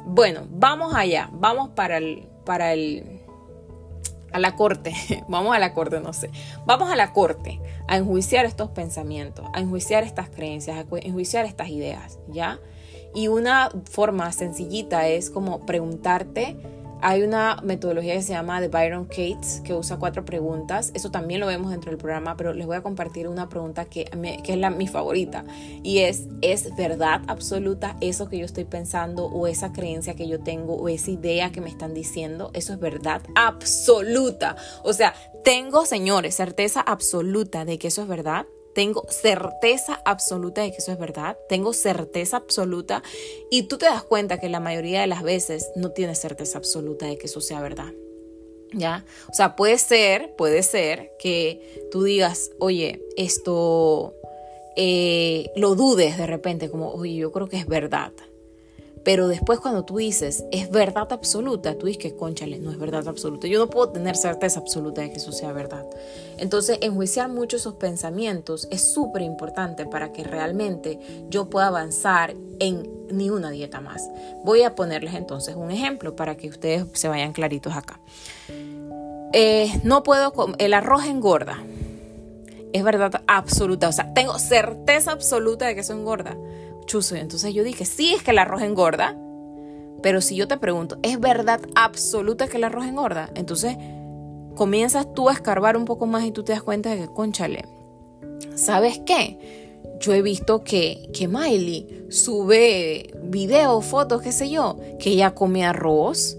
[0.06, 3.21] Bueno, vamos allá, vamos para el para el
[4.32, 4.94] a la corte,
[5.28, 6.30] vamos a la corte, no sé,
[6.66, 11.68] vamos a la corte a enjuiciar estos pensamientos, a enjuiciar estas creencias, a enjuiciar estas
[11.68, 12.58] ideas, ¿ya?
[13.14, 16.56] Y una forma sencillita es como preguntarte
[17.02, 20.92] hay una metodología que se llama The Byron Cates, que usa cuatro preguntas.
[20.94, 24.04] Eso también lo vemos dentro del programa, pero les voy a compartir una pregunta que,
[24.44, 25.44] que es la, mi favorita.
[25.82, 30.40] Y es, ¿es verdad absoluta eso que yo estoy pensando o esa creencia que yo
[30.40, 32.52] tengo o esa idea que me están diciendo?
[32.54, 34.56] Eso es verdad absoluta.
[34.84, 35.12] O sea,
[35.42, 40.92] tengo, señores, certeza absoluta de que eso es verdad tengo certeza absoluta de que eso
[40.92, 43.02] es verdad, tengo certeza absoluta
[43.50, 47.06] y tú te das cuenta que la mayoría de las veces no tienes certeza absoluta
[47.06, 47.92] de que eso sea verdad.
[48.74, 49.04] ¿Ya?
[49.28, 54.14] O sea, puede ser, puede ser que tú digas, oye, esto
[54.76, 58.12] eh, lo dudes de repente, como, oye, yo creo que es verdad.
[59.04, 63.48] Pero después cuando tú dices, es verdad absoluta, tú dices conchale, no es verdad absoluta.
[63.48, 65.84] Yo no puedo tener certeza absoluta de que eso sea verdad.
[66.38, 72.88] Entonces, enjuiciar mucho esos pensamientos es súper importante para que realmente yo pueda avanzar en
[73.10, 74.08] ni una dieta más.
[74.44, 78.00] Voy a ponerles entonces un ejemplo para que ustedes se vayan claritos acá.
[79.32, 81.58] Eh, no puedo, el arroz engorda.
[82.72, 86.38] Es verdad absoluta, o sea, tengo certeza absoluta de que eso engorda
[86.86, 87.16] chuzo.
[87.16, 89.16] entonces yo dije, sí, es que el arroz engorda.
[90.02, 93.30] Pero si yo te pregunto, ¿es verdad absoluta que el arroz engorda?
[93.34, 93.76] Entonces
[94.56, 97.64] comienzas tú a escarbar un poco más y tú te das cuenta de que, conchale,
[98.54, 99.78] ¿sabes qué?
[100.00, 105.64] Yo he visto que, que Miley sube videos, fotos, qué sé yo, que ella come
[105.64, 106.36] arroz.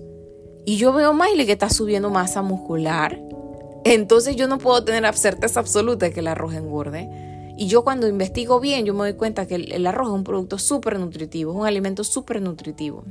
[0.66, 3.20] Y yo veo a Miley que está subiendo masa muscular.
[3.86, 7.10] Entonces yo no puedo tener certeza absoluta de que el arroz engorde.
[7.56, 10.58] Y yo cuando investigo bien, yo me doy cuenta que el, arroz es un producto
[10.58, 13.04] súper nutritivo, es un alimento súper nutritivo.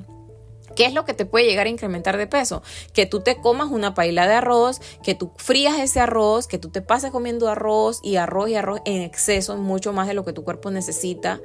[0.74, 2.62] ¿Qué es lo que te puede llegar a incrementar de peso?
[2.92, 6.70] Que tú te comas una paila de arroz, que tú frías ese arroz, que tú
[6.70, 10.32] te pases comiendo arroz y arroz y arroz en exceso, mucho más de lo que
[10.32, 11.40] tu cuerpo necesita.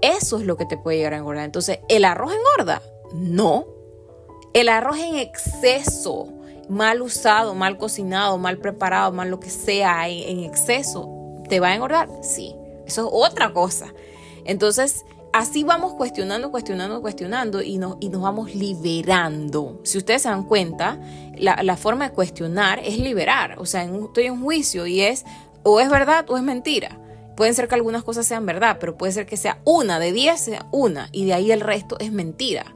[0.00, 1.44] Eso es lo que te puede llegar a engordar.
[1.44, 2.82] Entonces, ¿el arroz engorda?
[3.12, 3.66] No.
[4.54, 6.28] El arroz en exceso,
[6.68, 11.17] mal usado, mal cocinado, mal preparado, mal lo que sea, en exceso,
[11.48, 12.08] ¿Te va a engordar?
[12.22, 12.54] Sí,
[12.86, 13.92] eso es otra cosa.
[14.44, 19.80] Entonces, así vamos cuestionando, cuestionando, cuestionando y, y nos vamos liberando.
[19.84, 20.98] Si ustedes se dan cuenta,
[21.36, 23.56] la, forma de cuestionar es liberar.
[23.58, 25.24] O sea, estoy en juicio y es
[25.62, 26.98] o es verdad o es mentira.
[27.36, 30.40] Pueden ser que algunas cosas sean verdad, pero puede ser que sea una de diez,
[30.40, 32.74] sea una, y de ahí el resto es mentira.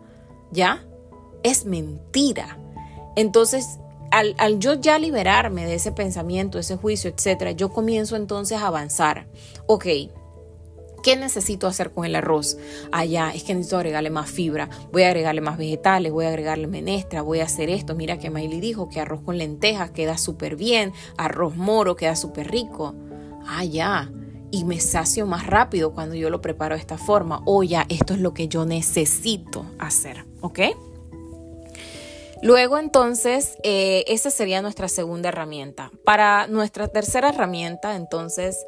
[0.52, 0.84] ¿Ya?
[1.42, 2.58] Es mentira.
[3.16, 3.78] Entonces,
[4.12, 9.26] al, yo ya liberarme de ese pensamiento, ese juicio, etcétera, yo comienzo entonces a avanzar.
[9.66, 9.86] Ok,
[11.02, 12.58] ¿Qué necesito hacer con el arroz?
[12.92, 16.28] Allá, ah, es que necesito agregarle más fibra, voy a agregarle más vegetales, voy a
[16.28, 17.96] agregarle menestra, voy a hacer esto.
[17.96, 22.52] Mira que Miley dijo que arroz con lentejas queda súper bien, arroz moro queda súper
[22.52, 22.94] rico.
[23.48, 24.12] Ah, ya.
[24.52, 27.42] Y me sacio más rápido cuando yo lo preparo de esta forma.
[27.46, 30.60] O ya, esto es lo que yo necesito hacer, ¿ok?
[32.42, 35.92] Luego entonces, eh, esa sería nuestra segunda herramienta.
[36.04, 38.66] Para nuestra tercera herramienta, entonces,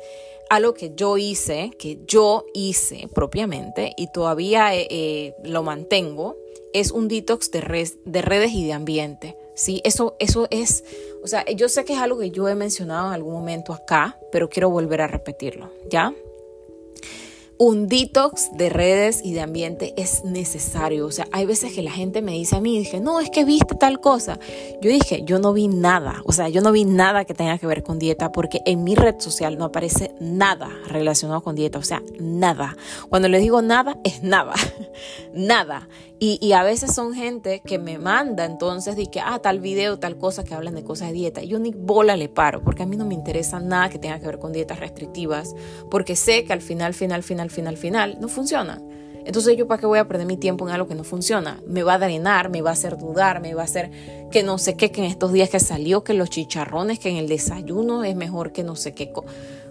[0.49, 6.37] algo que yo hice, que yo hice propiamente y todavía eh, eh, lo mantengo,
[6.73, 9.37] es un detox de, de redes y de ambiente.
[9.55, 9.81] ¿sí?
[9.85, 10.85] Eso, eso es,
[11.23, 14.19] o sea, yo sé que es algo que yo he mencionado en algún momento acá,
[14.31, 16.15] pero quiero volver a repetirlo, ¿ya?
[17.59, 21.07] Un detox de redes y de ambiente es necesario.
[21.07, 23.45] O sea, hay veces que la gente me dice a mí, dije, no, es que
[23.45, 24.39] viste tal cosa.
[24.81, 26.23] Yo dije, yo no vi nada.
[26.25, 28.95] O sea, yo no vi nada que tenga que ver con dieta porque en mi
[28.95, 31.79] red social no aparece nada relacionado con dieta.
[31.79, 32.77] O sea, nada.
[33.09, 34.55] Cuando les digo nada, es nada.
[35.35, 35.89] nada.
[36.27, 40.17] Y, a veces son gente que me manda entonces de que, ah, tal video, tal
[40.17, 41.43] cosa que hablan de cosas de dieta.
[41.43, 44.25] Yo ni bola le paro porque a mí no me interesa nada que tenga que
[44.25, 45.55] ver con dietas restrictivas
[45.91, 48.81] porque sé que al final, final, final, final, final no funciona.
[49.27, 51.61] Entonces yo para qué voy a perder mi tiempo en algo que no funciona.
[51.67, 53.91] Me va a drenar, me va a hacer dudar, me va a hacer
[54.31, 57.17] que no sé qué, que en estos días que salió, que los chicharrones, que en
[57.17, 59.13] el desayuno es mejor que no sé qué.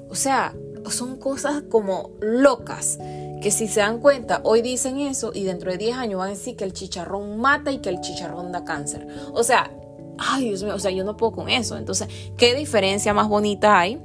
[0.08, 0.54] O sea,
[0.90, 2.98] son cosas como locas
[3.44, 6.32] que si se dan cuenta, hoy dicen eso y dentro de 10 años van a
[6.32, 9.06] decir que el chicharrón mata y que el chicharrón da cáncer.
[9.34, 9.70] O sea,
[10.18, 11.78] ay Dios mío, o sea, yo no puedo con eso.
[11.78, 14.02] Entonces, ¿qué diferencia más bonita hay?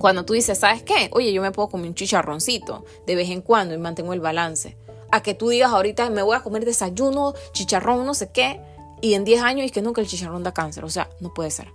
[0.00, 1.10] Cuando tú dices, ¿sabes qué?
[1.12, 4.76] Oye, yo me puedo comer un chicharroncito de vez en cuando y mantengo el balance.
[5.12, 8.60] A que tú digas ahorita me voy a comer desayuno, chicharrón, no sé qué,
[9.00, 10.84] y en 10 años y que nunca el chicharrón da cáncer.
[10.84, 11.68] O sea, no puede ser.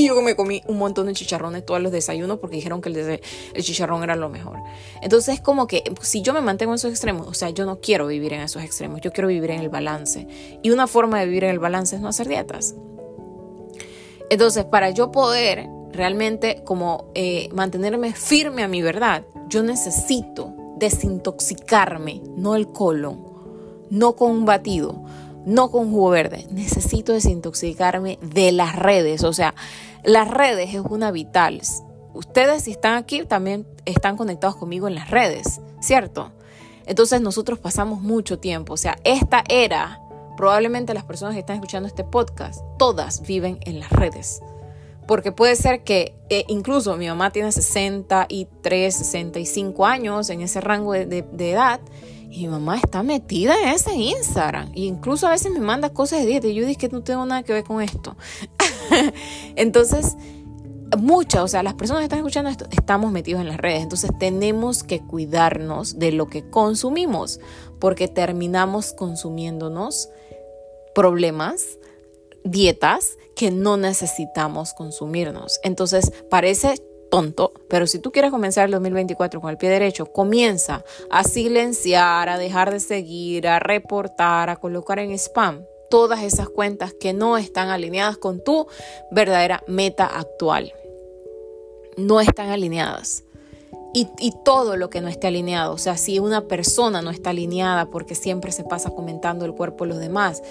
[0.00, 3.62] Y yo me comí un montón de chicharrones todos los desayunos porque dijeron que el,
[3.62, 4.56] chicharrón era lo mejor.
[5.02, 7.80] Entonces es como que si yo me mantengo en esos extremos, o sea, yo no
[7.80, 10.26] quiero vivir en esos extremos, yo quiero vivir en el balance.
[10.62, 12.74] Y una forma de vivir en el balance es no hacer dietas.
[14.30, 22.22] Entonces, para yo poder realmente como eh, mantenerme firme a mi verdad, yo necesito desintoxicarme,
[22.36, 23.22] no el colon,
[23.90, 25.04] no con un batido,
[25.44, 26.46] no con jugo verde.
[26.50, 29.24] Necesito desintoxicarme de las redes.
[29.24, 29.54] O sea,
[30.04, 31.60] las redes es una vital.
[32.14, 36.32] Ustedes si están aquí también están conectados conmigo en las redes, ¿cierto?
[36.86, 38.74] Entonces nosotros pasamos mucho tiempo.
[38.74, 40.00] O sea, esta era,
[40.36, 44.40] probablemente las personas que están escuchando este podcast, todas viven en las redes.
[45.06, 50.92] Porque puede ser que eh, incluso mi mamá tiene 63, 65 años en ese rango
[50.92, 51.80] de, de edad
[52.30, 54.70] y mi mamá está metida en ese Instagram.
[54.74, 56.46] E incluso a veces me manda cosas de dieta.
[56.46, 58.16] Y yo dije que no tengo nada que ver con esto.
[59.56, 60.16] Entonces,
[60.96, 63.82] muchas, o sea, las personas que están escuchando esto, estamos metidos en las redes.
[63.82, 67.40] Entonces, tenemos que cuidarnos de lo que consumimos.
[67.80, 70.08] Porque terminamos consumiéndonos
[70.94, 71.78] problemas,
[72.44, 75.58] dietas que no necesitamos consumirnos.
[75.64, 80.84] Entonces, parece tonto, pero si tú quieres comenzar el 2024 con el pie derecho, comienza
[81.10, 86.94] a silenciar, a dejar de seguir, a reportar, a colocar en spam todas esas cuentas
[86.94, 88.66] que no están alineadas con tu
[89.10, 90.72] verdadera meta actual.
[91.96, 93.24] No están alineadas.
[93.92, 95.72] Y, y, todo lo que no esté alineado.
[95.72, 99.82] O sea, si una persona no está alineada porque siempre se pasa comentando el cuerpo
[99.82, 100.44] de los demás,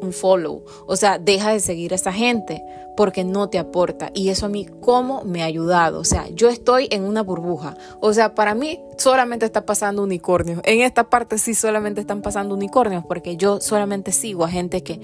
[0.00, 0.64] un follow.
[0.86, 2.62] O sea, deja de seguir a esa gente
[2.96, 4.10] porque no te aporta.
[4.14, 6.00] Y eso a mí, ¿cómo me ha ayudado?
[6.00, 7.76] O sea, yo estoy en una burbuja.
[8.00, 10.60] O sea, para mí solamente está pasando unicornios.
[10.64, 15.00] En esta parte sí solamente están pasando unicornios porque yo solamente sigo a gente que,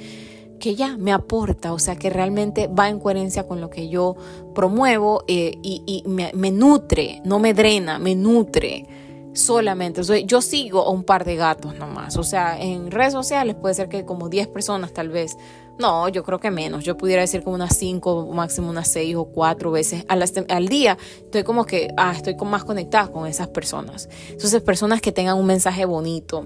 [0.59, 4.17] que ya me aporta, o sea, que realmente va en coherencia con lo que yo
[4.55, 8.87] promuevo eh, y, me, me nutre, no me drena, me nutre
[9.35, 10.03] solamente.
[10.25, 12.17] yo sigo a un par de gatos nomás.
[12.17, 15.37] O sea, en redes sociales puede ser que como 10 personas tal vez.
[15.79, 16.85] No, yo creo que menos.
[16.85, 20.99] Yo pudiera decir como unas 5, máximo unas 6 o 4 veces al, día.
[21.19, 24.09] Estoy como que, ah, estoy más conectada con esas personas.
[24.29, 26.45] Entonces, personas que tengan un mensaje bonito,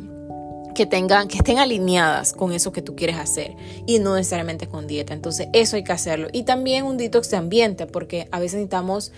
[0.77, 4.87] que tengan, que estén alineadas con eso que tú quieres hacer y no necesariamente con
[4.87, 5.13] dieta.
[5.13, 6.29] Entonces, eso hay que hacerlo.
[6.33, 9.11] Y también un detox de ambiente, porque a veces necesitamos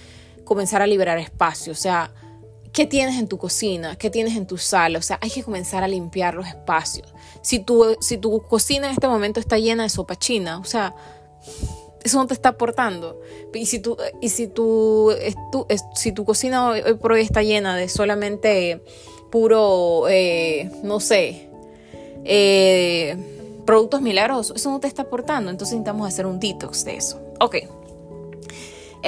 [0.45, 1.73] comenzar a liberar espacio.
[1.73, 2.13] O sea,
[2.73, 3.97] ¿Qué tienes en tu cocina?
[3.97, 4.99] ¿Qué tienes en tu sala?
[4.99, 7.13] O sea, hay que comenzar a limpiar los espacios.
[7.41, 10.95] Si tu, si tu cocina en este momento está llena de sopa china, o sea,
[12.03, 13.21] eso no te está aportando.
[13.55, 15.13] Y si tu, y si tu,
[15.95, 18.83] si tu cocina hoy, por hoy está llena de solamente
[19.31, 21.51] puro, eh, no sé,
[22.25, 23.17] eh,
[23.65, 25.51] productos milagrosos, eso no te está aportando.
[25.51, 27.21] Entonces necesitamos hacer un detox de eso.
[27.41, 27.57] Ok.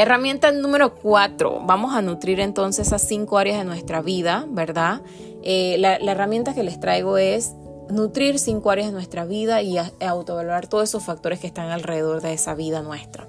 [0.00, 1.60] Herramienta número cuatro.
[1.62, 5.02] Vamos a nutrir entonces esas cinco áreas de nuestra vida, ¿verdad?
[5.42, 7.52] Eh, la, herramienta que les traigo es
[7.90, 12.32] nutrir cinco áreas de nuestra vida y autovalorar todos esos factores que están alrededor de
[12.32, 13.28] esa vida nuestra.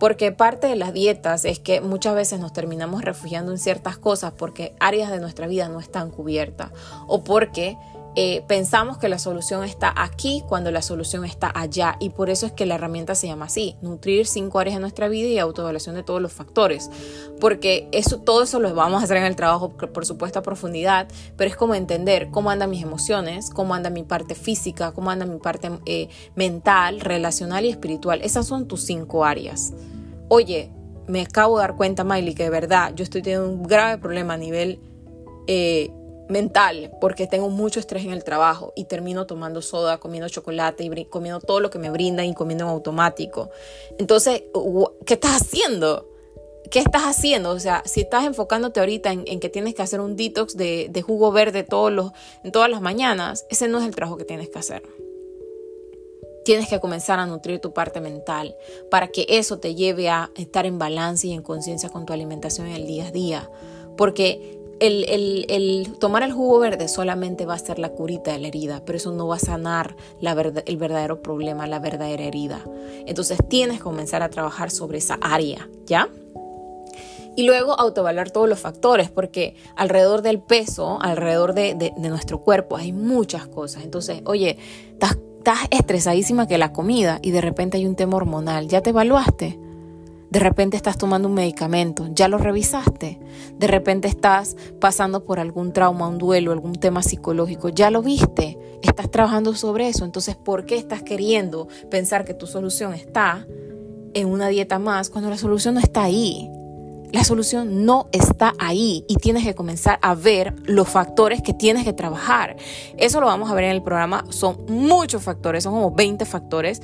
[0.00, 4.32] Porque parte de las dietas es que muchas veces nos terminamos refugiando en ciertas cosas
[4.36, 6.72] porque áreas de nuestra vida no están cubiertas
[7.06, 7.76] o porque
[8.16, 12.44] eh, pensamos que la solución está aquí cuando la solución está allá y por eso
[12.44, 15.94] es que la herramienta se llama así, nutrir cinco áreas de nuestra vida y autoevaluación
[15.94, 16.90] de todos los factores,
[17.40, 21.06] porque eso, todo eso lo vamos a hacer en el trabajo, por supuesto a profundidad,
[21.36, 25.24] pero es como entender cómo andan mis emociones, cómo anda mi parte física, cómo anda
[25.24, 28.22] mi parte eh, mental, relacional y espiritual.
[28.22, 29.72] Esas son tus cinco áreas.
[30.28, 30.72] Oye,
[31.06, 34.34] me acabo de dar cuenta, Miley, que de verdad yo estoy teniendo un grave problema
[34.34, 34.80] a nivel...
[35.46, 35.92] Eh,
[36.30, 41.04] mental porque tengo mucho estrés en el trabajo y termino tomando soda, comiendo chocolate y
[41.06, 43.50] comiendo todo lo que me brindan y comiendo en automático.
[43.98, 44.44] Entonces,
[45.04, 46.08] ¿qué estás haciendo?
[46.70, 47.50] ¿Qué estás haciendo?
[47.50, 51.32] O sea, si estás enfocándote ahorita en, que tienes que hacer un detox de, jugo
[51.32, 52.12] verde todos los,
[52.44, 54.82] en todas las mañanas, ese no es el trabajo que tienes que hacer.
[56.44, 58.56] Tienes que comenzar a nutrir tu parte mental
[58.90, 62.68] para que eso te lleve a estar en balance y en conciencia con tu alimentación
[62.68, 63.50] en el día a día.
[63.96, 68.82] Porque el, tomar el jugo verde solamente va a ser la curita de la herida,
[68.84, 72.64] pero eso no va a sanar la el verdadero problema, la verdadera herida.
[73.06, 76.08] Entonces tienes que comenzar a trabajar sobre esa área, ¿ya?
[77.36, 82.76] Y luego autoevaluar todos los factores, porque alrededor del peso, alrededor de, de nuestro cuerpo,
[82.76, 83.84] hay muchas cosas.
[83.84, 84.58] Entonces, oye,
[84.92, 88.68] estás, estás estresadísima que la comida y de repente hay un tema hormonal.
[88.68, 89.58] ¿Ya te evaluaste?
[90.30, 93.18] De repente estás tomando un medicamento, ya lo revisaste.
[93.58, 98.56] De repente estás pasando por algún trauma, un duelo, algún tema psicológico, ya lo viste.
[98.82, 100.04] Estás trabajando sobre eso.
[100.04, 103.44] Entonces, ¿por qué estás queriendo pensar que tu solución está
[104.14, 106.48] en una dieta más cuando la solución no está ahí?
[107.12, 111.84] La solución no está ahí y tienes que comenzar a ver los factores que tienes
[111.84, 112.56] que trabajar.
[112.98, 114.24] Eso lo vamos a ver en el programa.
[114.28, 116.80] Son muchos factores, son como 20 factores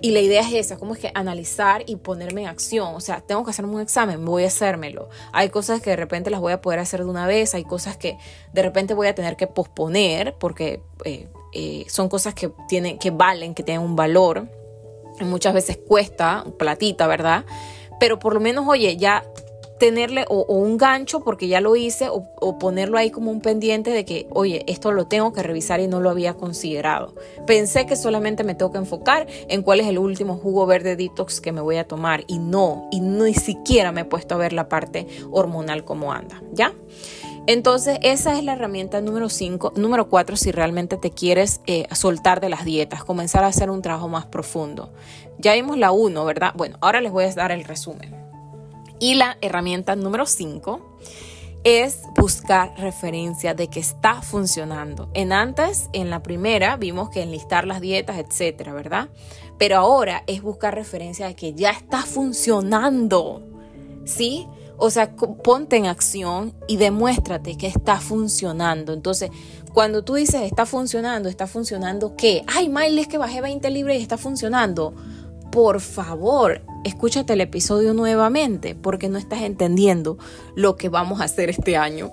[0.00, 2.94] y la idea es esa, como es que analizar y ponerme en acción.
[2.94, 5.08] O sea, tengo que hacerme un examen, voy a hacérmelo.
[5.32, 7.96] Hay cosas que de repente las voy a poder hacer de una vez, hay cosas
[7.96, 8.18] que
[8.52, 13.10] de repente voy a tener que posponer porque eh, eh, son cosas que, tienen, que
[13.10, 14.48] valen, que tienen un valor.
[15.20, 17.44] Muchas veces cuesta platita, ¿verdad?
[17.98, 19.24] Pero por lo menos, oye, ya
[19.78, 24.04] tenerle o, un gancho porque ya lo hice o, ponerlo ahí como un pendiente de
[24.04, 27.14] que, oye, esto lo tengo que revisar y no lo había considerado.
[27.46, 31.40] Pensé que solamente me tengo que enfocar en cuál es el último jugo verde detox
[31.40, 34.52] que me voy a tomar y no, y ni siquiera me he puesto a ver
[34.52, 36.72] la parte hormonal como anda, ¿ya?
[37.46, 39.72] Entonces, esa es la herramienta número 5.
[39.76, 43.80] Número 4, si realmente te quieres eh, soltar de las dietas, comenzar a hacer un
[43.80, 44.92] trabajo más profundo.
[45.38, 46.52] Ya vimos la 1, ¿verdad?
[46.54, 48.27] Bueno, ahora les voy a dar el resumen.
[49.00, 50.98] Y la herramienta número 5
[51.64, 55.10] es buscar referencia de que está funcionando.
[55.14, 59.08] En antes, en la primera, vimos que enlistar las dietas, etcétera, ¿verdad?
[59.58, 63.42] Pero ahora es buscar referencia de que ya está funcionando.
[64.04, 64.46] ¿Sí?
[64.78, 68.92] O sea, ponte en acción y demuéstrate que está funcionando.
[68.92, 69.30] Entonces,
[69.74, 72.44] cuando tú dices está funcionando, está funcionando qué?
[72.46, 74.94] Ay, Miley, es que bajé 20 libras y está funcionando.
[75.50, 80.18] Por favor, escúchate el episodio nuevamente porque no estás entendiendo
[80.54, 82.12] lo que vamos a hacer este año,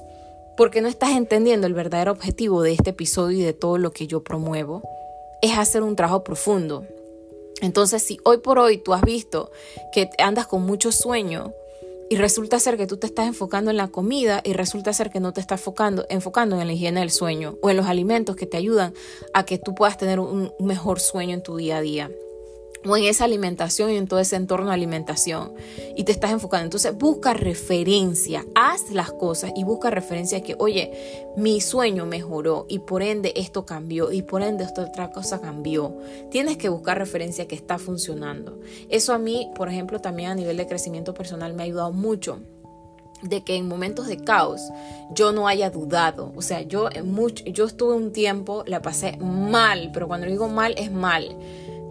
[0.55, 4.07] porque no estás entendiendo el verdadero objetivo de este episodio y de todo lo que
[4.07, 4.83] yo promuevo,
[5.41, 6.85] es hacer un trabajo profundo.
[7.61, 9.51] Entonces, si hoy por hoy tú has visto
[9.91, 11.51] que andas con mucho sueño
[12.09, 15.19] y resulta ser que tú te estás enfocando en la comida y resulta ser que
[15.19, 18.45] no te estás enfocando, enfocando en la higiene del sueño o en los alimentos que
[18.45, 18.93] te ayudan
[19.33, 22.11] a que tú puedas tener un mejor sueño en tu día a día
[22.87, 25.53] o en esa alimentación y en todo ese entorno de alimentación
[25.95, 26.65] y te estás enfocando.
[26.65, 32.79] Entonces busca referencia, haz las cosas y busca referencia que, oye, mi sueño mejoró y
[32.79, 35.97] por ende esto cambió y por ende esta otra cosa cambió.
[36.29, 38.59] Tienes que buscar referencia que está funcionando.
[38.89, 42.39] Eso a mí, por ejemplo, también a nivel de crecimiento personal me ha ayudado mucho
[43.21, 44.61] de que en momentos de caos
[45.11, 46.31] yo no haya dudado.
[46.35, 50.75] O sea, yo, mucho, yo estuve un tiempo, la pasé mal, pero cuando digo mal
[50.77, 51.35] es mal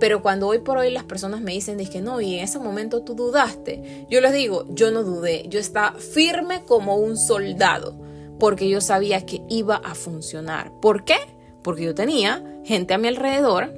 [0.04, 3.00] pero cuando hoy por hoy las personas me dicen, que no, y en ese momento
[3.00, 7.98] tú dudaste, yo les digo, yo no dudé, yo estaba firme como un soldado,
[8.38, 10.70] porque yo sabía que iba a funcionar.
[10.82, 11.16] ¿Por qué?
[11.62, 13.72] Porque yo tenía gente a mi alrededor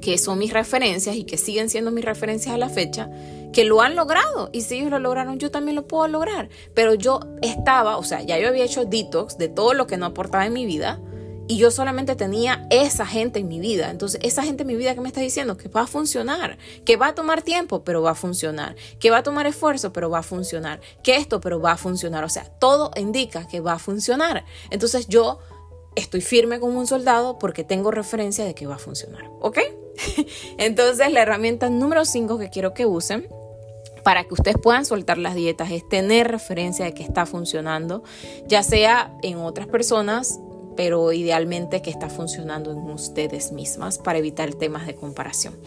[0.00, 3.10] que son mis referencias y que siguen siendo mis referencias a la fecha,
[3.52, 4.50] que lo han logrado.
[4.52, 6.48] Y si ellos lo lograron, yo también lo puedo lograr.
[6.74, 10.06] Pero yo estaba, o sea, ya yo había hecho detox de todo lo que no
[10.06, 11.00] aportaba en mi vida
[11.50, 13.90] y yo solamente tenía esa gente en mi vida.
[13.90, 16.96] Entonces, esa gente en mi vida que me está diciendo que va a funcionar, que
[16.96, 20.20] va a tomar tiempo, pero va a funcionar, que va a tomar esfuerzo, pero va
[20.20, 22.22] a funcionar, que esto, pero va a funcionar.
[22.22, 24.44] O sea, todo indica que va a funcionar.
[24.70, 25.40] Entonces, yo
[25.96, 29.24] estoy firme como un soldado porque tengo referencia de que va a funcionar.
[29.40, 29.58] ¿Ok?
[30.56, 33.26] Entonces, la herramienta número 5 que quiero que usen
[34.04, 38.04] para que ustedes puedan soltar las dietas es tener referencia de que está funcionando,
[38.46, 40.38] ya sea en otras personas
[40.76, 45.58] pero idealmente que está funcionando en ustedes mismas para evitar temas de comparación.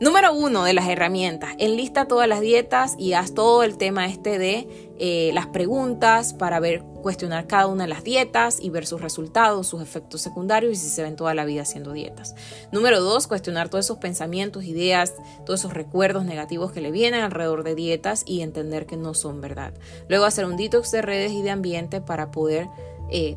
[0.00, 4.38] Número uno de las herramientas, enlista todas las dietas y haz todo el tema este
[4.38, 9.00] de eh, las preguntas para ver, cuestionar cada una de las dietas y ver sus
[9.00, 12.36] resultados, sus efectos secundarios y si se ven toda la vida haciendo dietas.
[12.70, 17.64] Número dos, cuestionar todos esos pensamientos, ideas, todos esos recuerdos negativos que le vienen alrededor
[17.64, 19.74] de dietas y entender que no son verdad.
[20.08, 22.68] Luego hacer un detox de redes y de ambiente para poder...
[23.10, 23.36] Eh,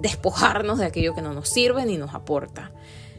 [0.00, 2.72] despojarnos de aquello que no nos sirve ni nos aporta.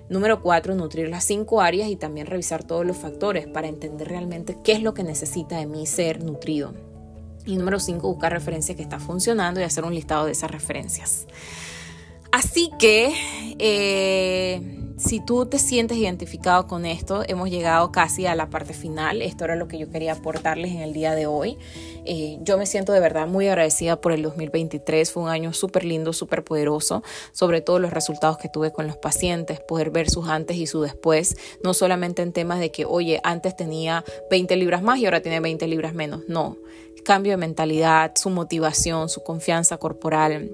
[0.10, 4.58] Número cuatro, nutrir las cinco áreas y también revisar todos los factores para entender realmente
[4.64, 6.74] qué es lo que necesita de mí ser nutrido.
[7.46, 11.28] Y número cinco, buscar referencias que está funcionando y hacer un listado de esas referencias.
[12.32, 13.14] Así que
[13.60, 19.22] eh, si tú te sientes identificado con esto, hemos llegado casi a la parte final.
[19.22, 21.58] Esto era lo que yo quería aportarles en el día de hoy.
[22.06, 25.12] Eh, yo me siento de verdad muy agradecida por el 2023.
[25.12, 28.98] Fue un año súper lindo, súper poderoso, sobre todo los resultados que tuve con los
[28.98, 33.20] pacientes, poder ver sus antes y su después, no solamente en temas de que, oye,
[33.24, 36.22] antes tenía 20 libras más y ahora tiene 20 libras menos.
[36.28, 36.58] No,
[37.04, 40.52] cambio de mentalidad, su motivación, su confianza corporal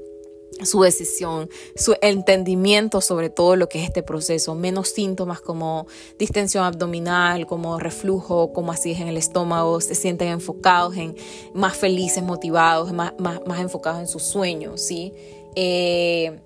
[0.63, 5.87] su decisión, su entendimiento sobre todo lo que es este proceso, menos síntomas como
[6.17, 11.15] distensión abdominal, como reflujo, como así es en el estómago, se sienten enfocados en
[11.53, 15.13] más felices, motivados, más, más, enfocados en sus sueños, ¿sí?
[15.55, 16.39] Eh,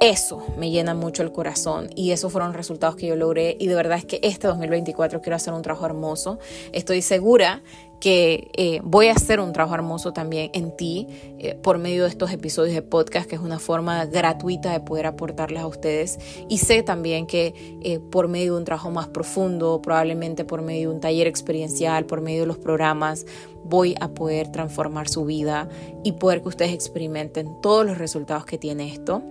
[0.00, 3.66] eso me llena mucho el corazón y esos fueron los resultados que yo logré y
[3.66, 6.38] de verdad es que este 2024 quiero hacer un trabajo hermoso.
[6.72, 7.62] Estoy segura
[8.00, 11.06] que eh, voy a hacer un trabajo hermoso también en ti
[11.38, 15.04] eh, por medio de estos episodios de podcast, que es una forma gratuita de poder
[15.04, 16.18] aportarles a ustedes.
[16.48, 20.88] Y sé también que eh, por medio de un trabajo más profundo, probablemente por medio
[20.88, 23.26] de un taller experiencial, por medio de los programas,
[23.64, 25.68] voy a poder transformar su vida
[26.02, 29.22] y poder que ustedes experimenten todos los resultados que tiene esto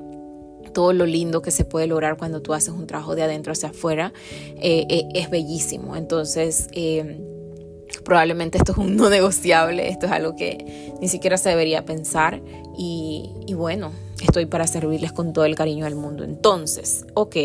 [0.69, 3.69] todo lo lindo que se puede lograr cuando tú haces un trabajo de adentro hacia
[3.69, 4.13] afuera
[4.61, 5.95] es bellísimo.
[5.95, 6.67] Entonces,
[8.05, 12.41] probablemente esto es un no negociable, esto es algo que ni siquiera se debería pensar
[12.77, 13.91] y, bueno,
[14.21, 16.23] estoy para servirles con todo el cariño del mundo.
[16.23, 17.35] Entonces, ok,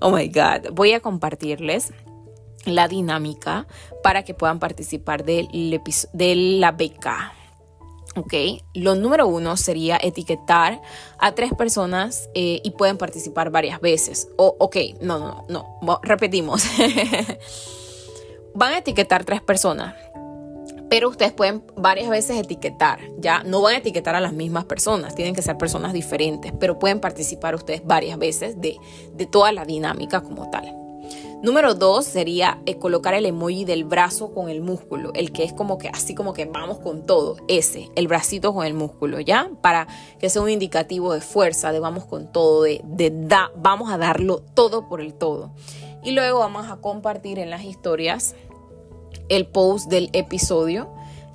[0.00, 1.92] oh my god, voy a compartirles
[2.66, 3.66] la dinámica
[4.02, 5.46] para que puedan participar de
[6.58, 7.34] la beca.
[8.16, 8.34] Ok,
[8.74, 10.82] lo número uno sería etiquetar
[11.18, 14.28] a tres personas eh, y pueden participar varias veces.
[14.36, 16.64] O, ok, no, no, no, repetimos.
[18.54, 19.94] van a etiquetar tres personas,
[20.88, 25.14] pero ustedes pueden varias veces etiquetar, ya no van a etiquetar a las mismas personas,
[25.14, 28.78] tienen que ser personas diferentes, pero pueden participar ustedes varias veces de,
[29.30, 30.74] toda la dinámica como tal.
[31.42, 35.54] Número dos sería eh, colocar el emoji del brazo con el músculo, el que es
[35.54, 39.50] como que así como que vamos con todo, ese, el bracito con el músculo, ¿ya?
[39.62, 39.88] Para
[40.18, 43.96] que sea un indicativo de fuerza, de vamos con todo, de, de da, vamos a
[43.96, 45.50] darlo todo por el todo.
[46.02, 48.34] Y luego vamos a compartir en las historias
[49.30, 50.90] el post del episodio.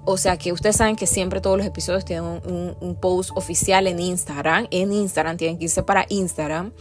[0.06, 4.00] O sea que ustedes saben que siempre todos los episodios tienen un, post oficial en
[4.00, 4.68] Instagram.
[4.70, 6.74] En Instagram tienen que irse para Instagram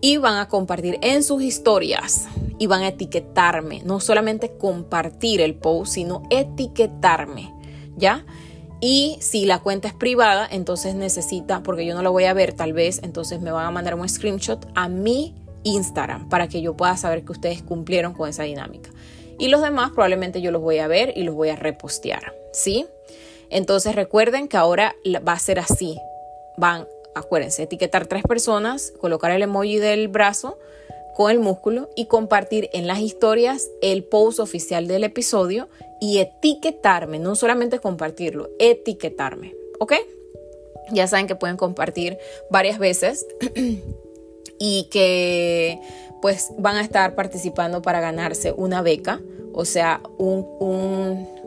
[0.00, 2.26] y van a compartir en sus historias
[2.58, 3.82] y van a etiquetarme.
[3.84, 7.52] No solamente compartir el post, sino etiquetarme.
[7.96, 8.24] ¿Ya?
[8.80, 12.54] Y si la cuenta es privada, entonces necesita, porque yo no la voy a ver
[12.54, 15.34] tal vez, entonces me van a mandar un screenshot a mi
[15.64, 18.90] Instagram para que yo pueda saber que ustedes cumplieron con esa dinámica.
[19.38, 22.86] Y los demás probablemente yo los voy a ver y los voy a repostear, ¿sí?
[23.50, 24.94] Entonces recuerden que ahora
[25.26, 25.98] va a ser así.
[26.56, 30.58] Van, acuérdense, etiquetar tres personas, colocar el emoji del brazo
[31.14, 35.68] con el músculo y compartir en las historias el post oficial del episodio
[36.00, 39.94] y etiquetarme, no solamente compartirlo, etiquetarme, ¿ok?
[40.92, 42.18] Ya saben que pueden compartir
[42.50, 43.26] varias veces
[44.58, 45.80] y que
[46.22, 49.20] pues van a estar participando para ganarse una beca,
[49.52, 50.02] o sea,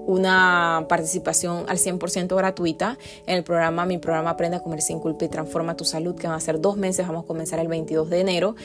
[0.05, 5.25] una participación al 100% gratuita en el programa, mi programa Aprende a Comer sin culpa
[5.25, 8.09] y transforma tu salud, que van a ser dos meses, vamos a comenzar el 22
[8.09, 8.55] de enero.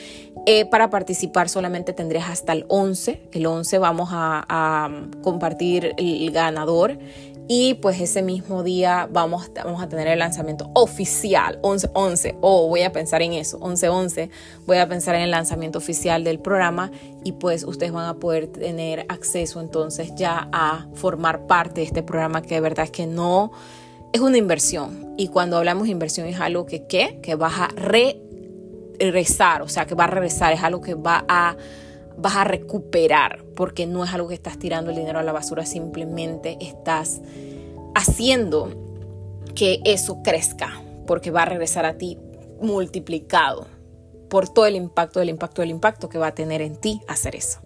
[0.45, 4.89] Eh, para participar solamente tendrías hasta el 11, el 11 vamos a, a
[5.21, 6.97] compartir el ganador
[7.51, 12.83] Y pues ese mismo día vamos, vamos a tener el lanzamiento oficial, 11-11, o voy
[12.83, 14.29] a pensar en eso, 11-11,
[14.67, 16.91] voy a pensar en el lanzamiento oficial del programa
[17.23, 22.03] y pues ustedes van a poder tener acceso entonces ya a formar parte de este
[22.03, 23.51] programa que de verdad es que no
[24.13, 25.13] es una inversión.
[25.17, 27.19] Y cuando hablamos de inversión es algo que, ¿qué?
[27.21, 31.57] Que vas a regresar, o sea, que va a regresar, es algo que a
[32.21, 35.65] vas a recuperar, porque no es algo que estás tirando el dinero a la basura,
[35.65, 37.21] simplemente estás
[37.95, 38.73] haciendo
[39.55, 42.17] que eso crezca, porque va a regresar a ti
[42.61, 43.67] multiplicado
[44.29, 47.35] por todo el impacto del impacto del impacto que va a tener en ti hacer
[47.35, 47.59] eso.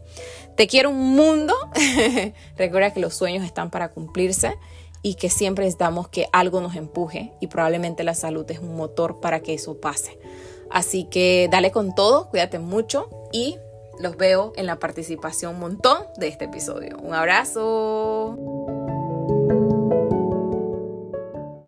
[0.56, 1.54] Te quiero un mundo.
[2.58, 4.56] Recuerda que los sueños están para cumplirse
[5.02, 9.20] y que siempre necesitamos que algo nos empuje y probablemente la salud es un motor
[9.20, 10.18] para que eso pase.
[10.72, 13.58] Así que dale con todo, cuídate mucho y
[14.00, 16.98] los veo en la participación montón de este episodio.
[16.98, 18.83] Un abrazo.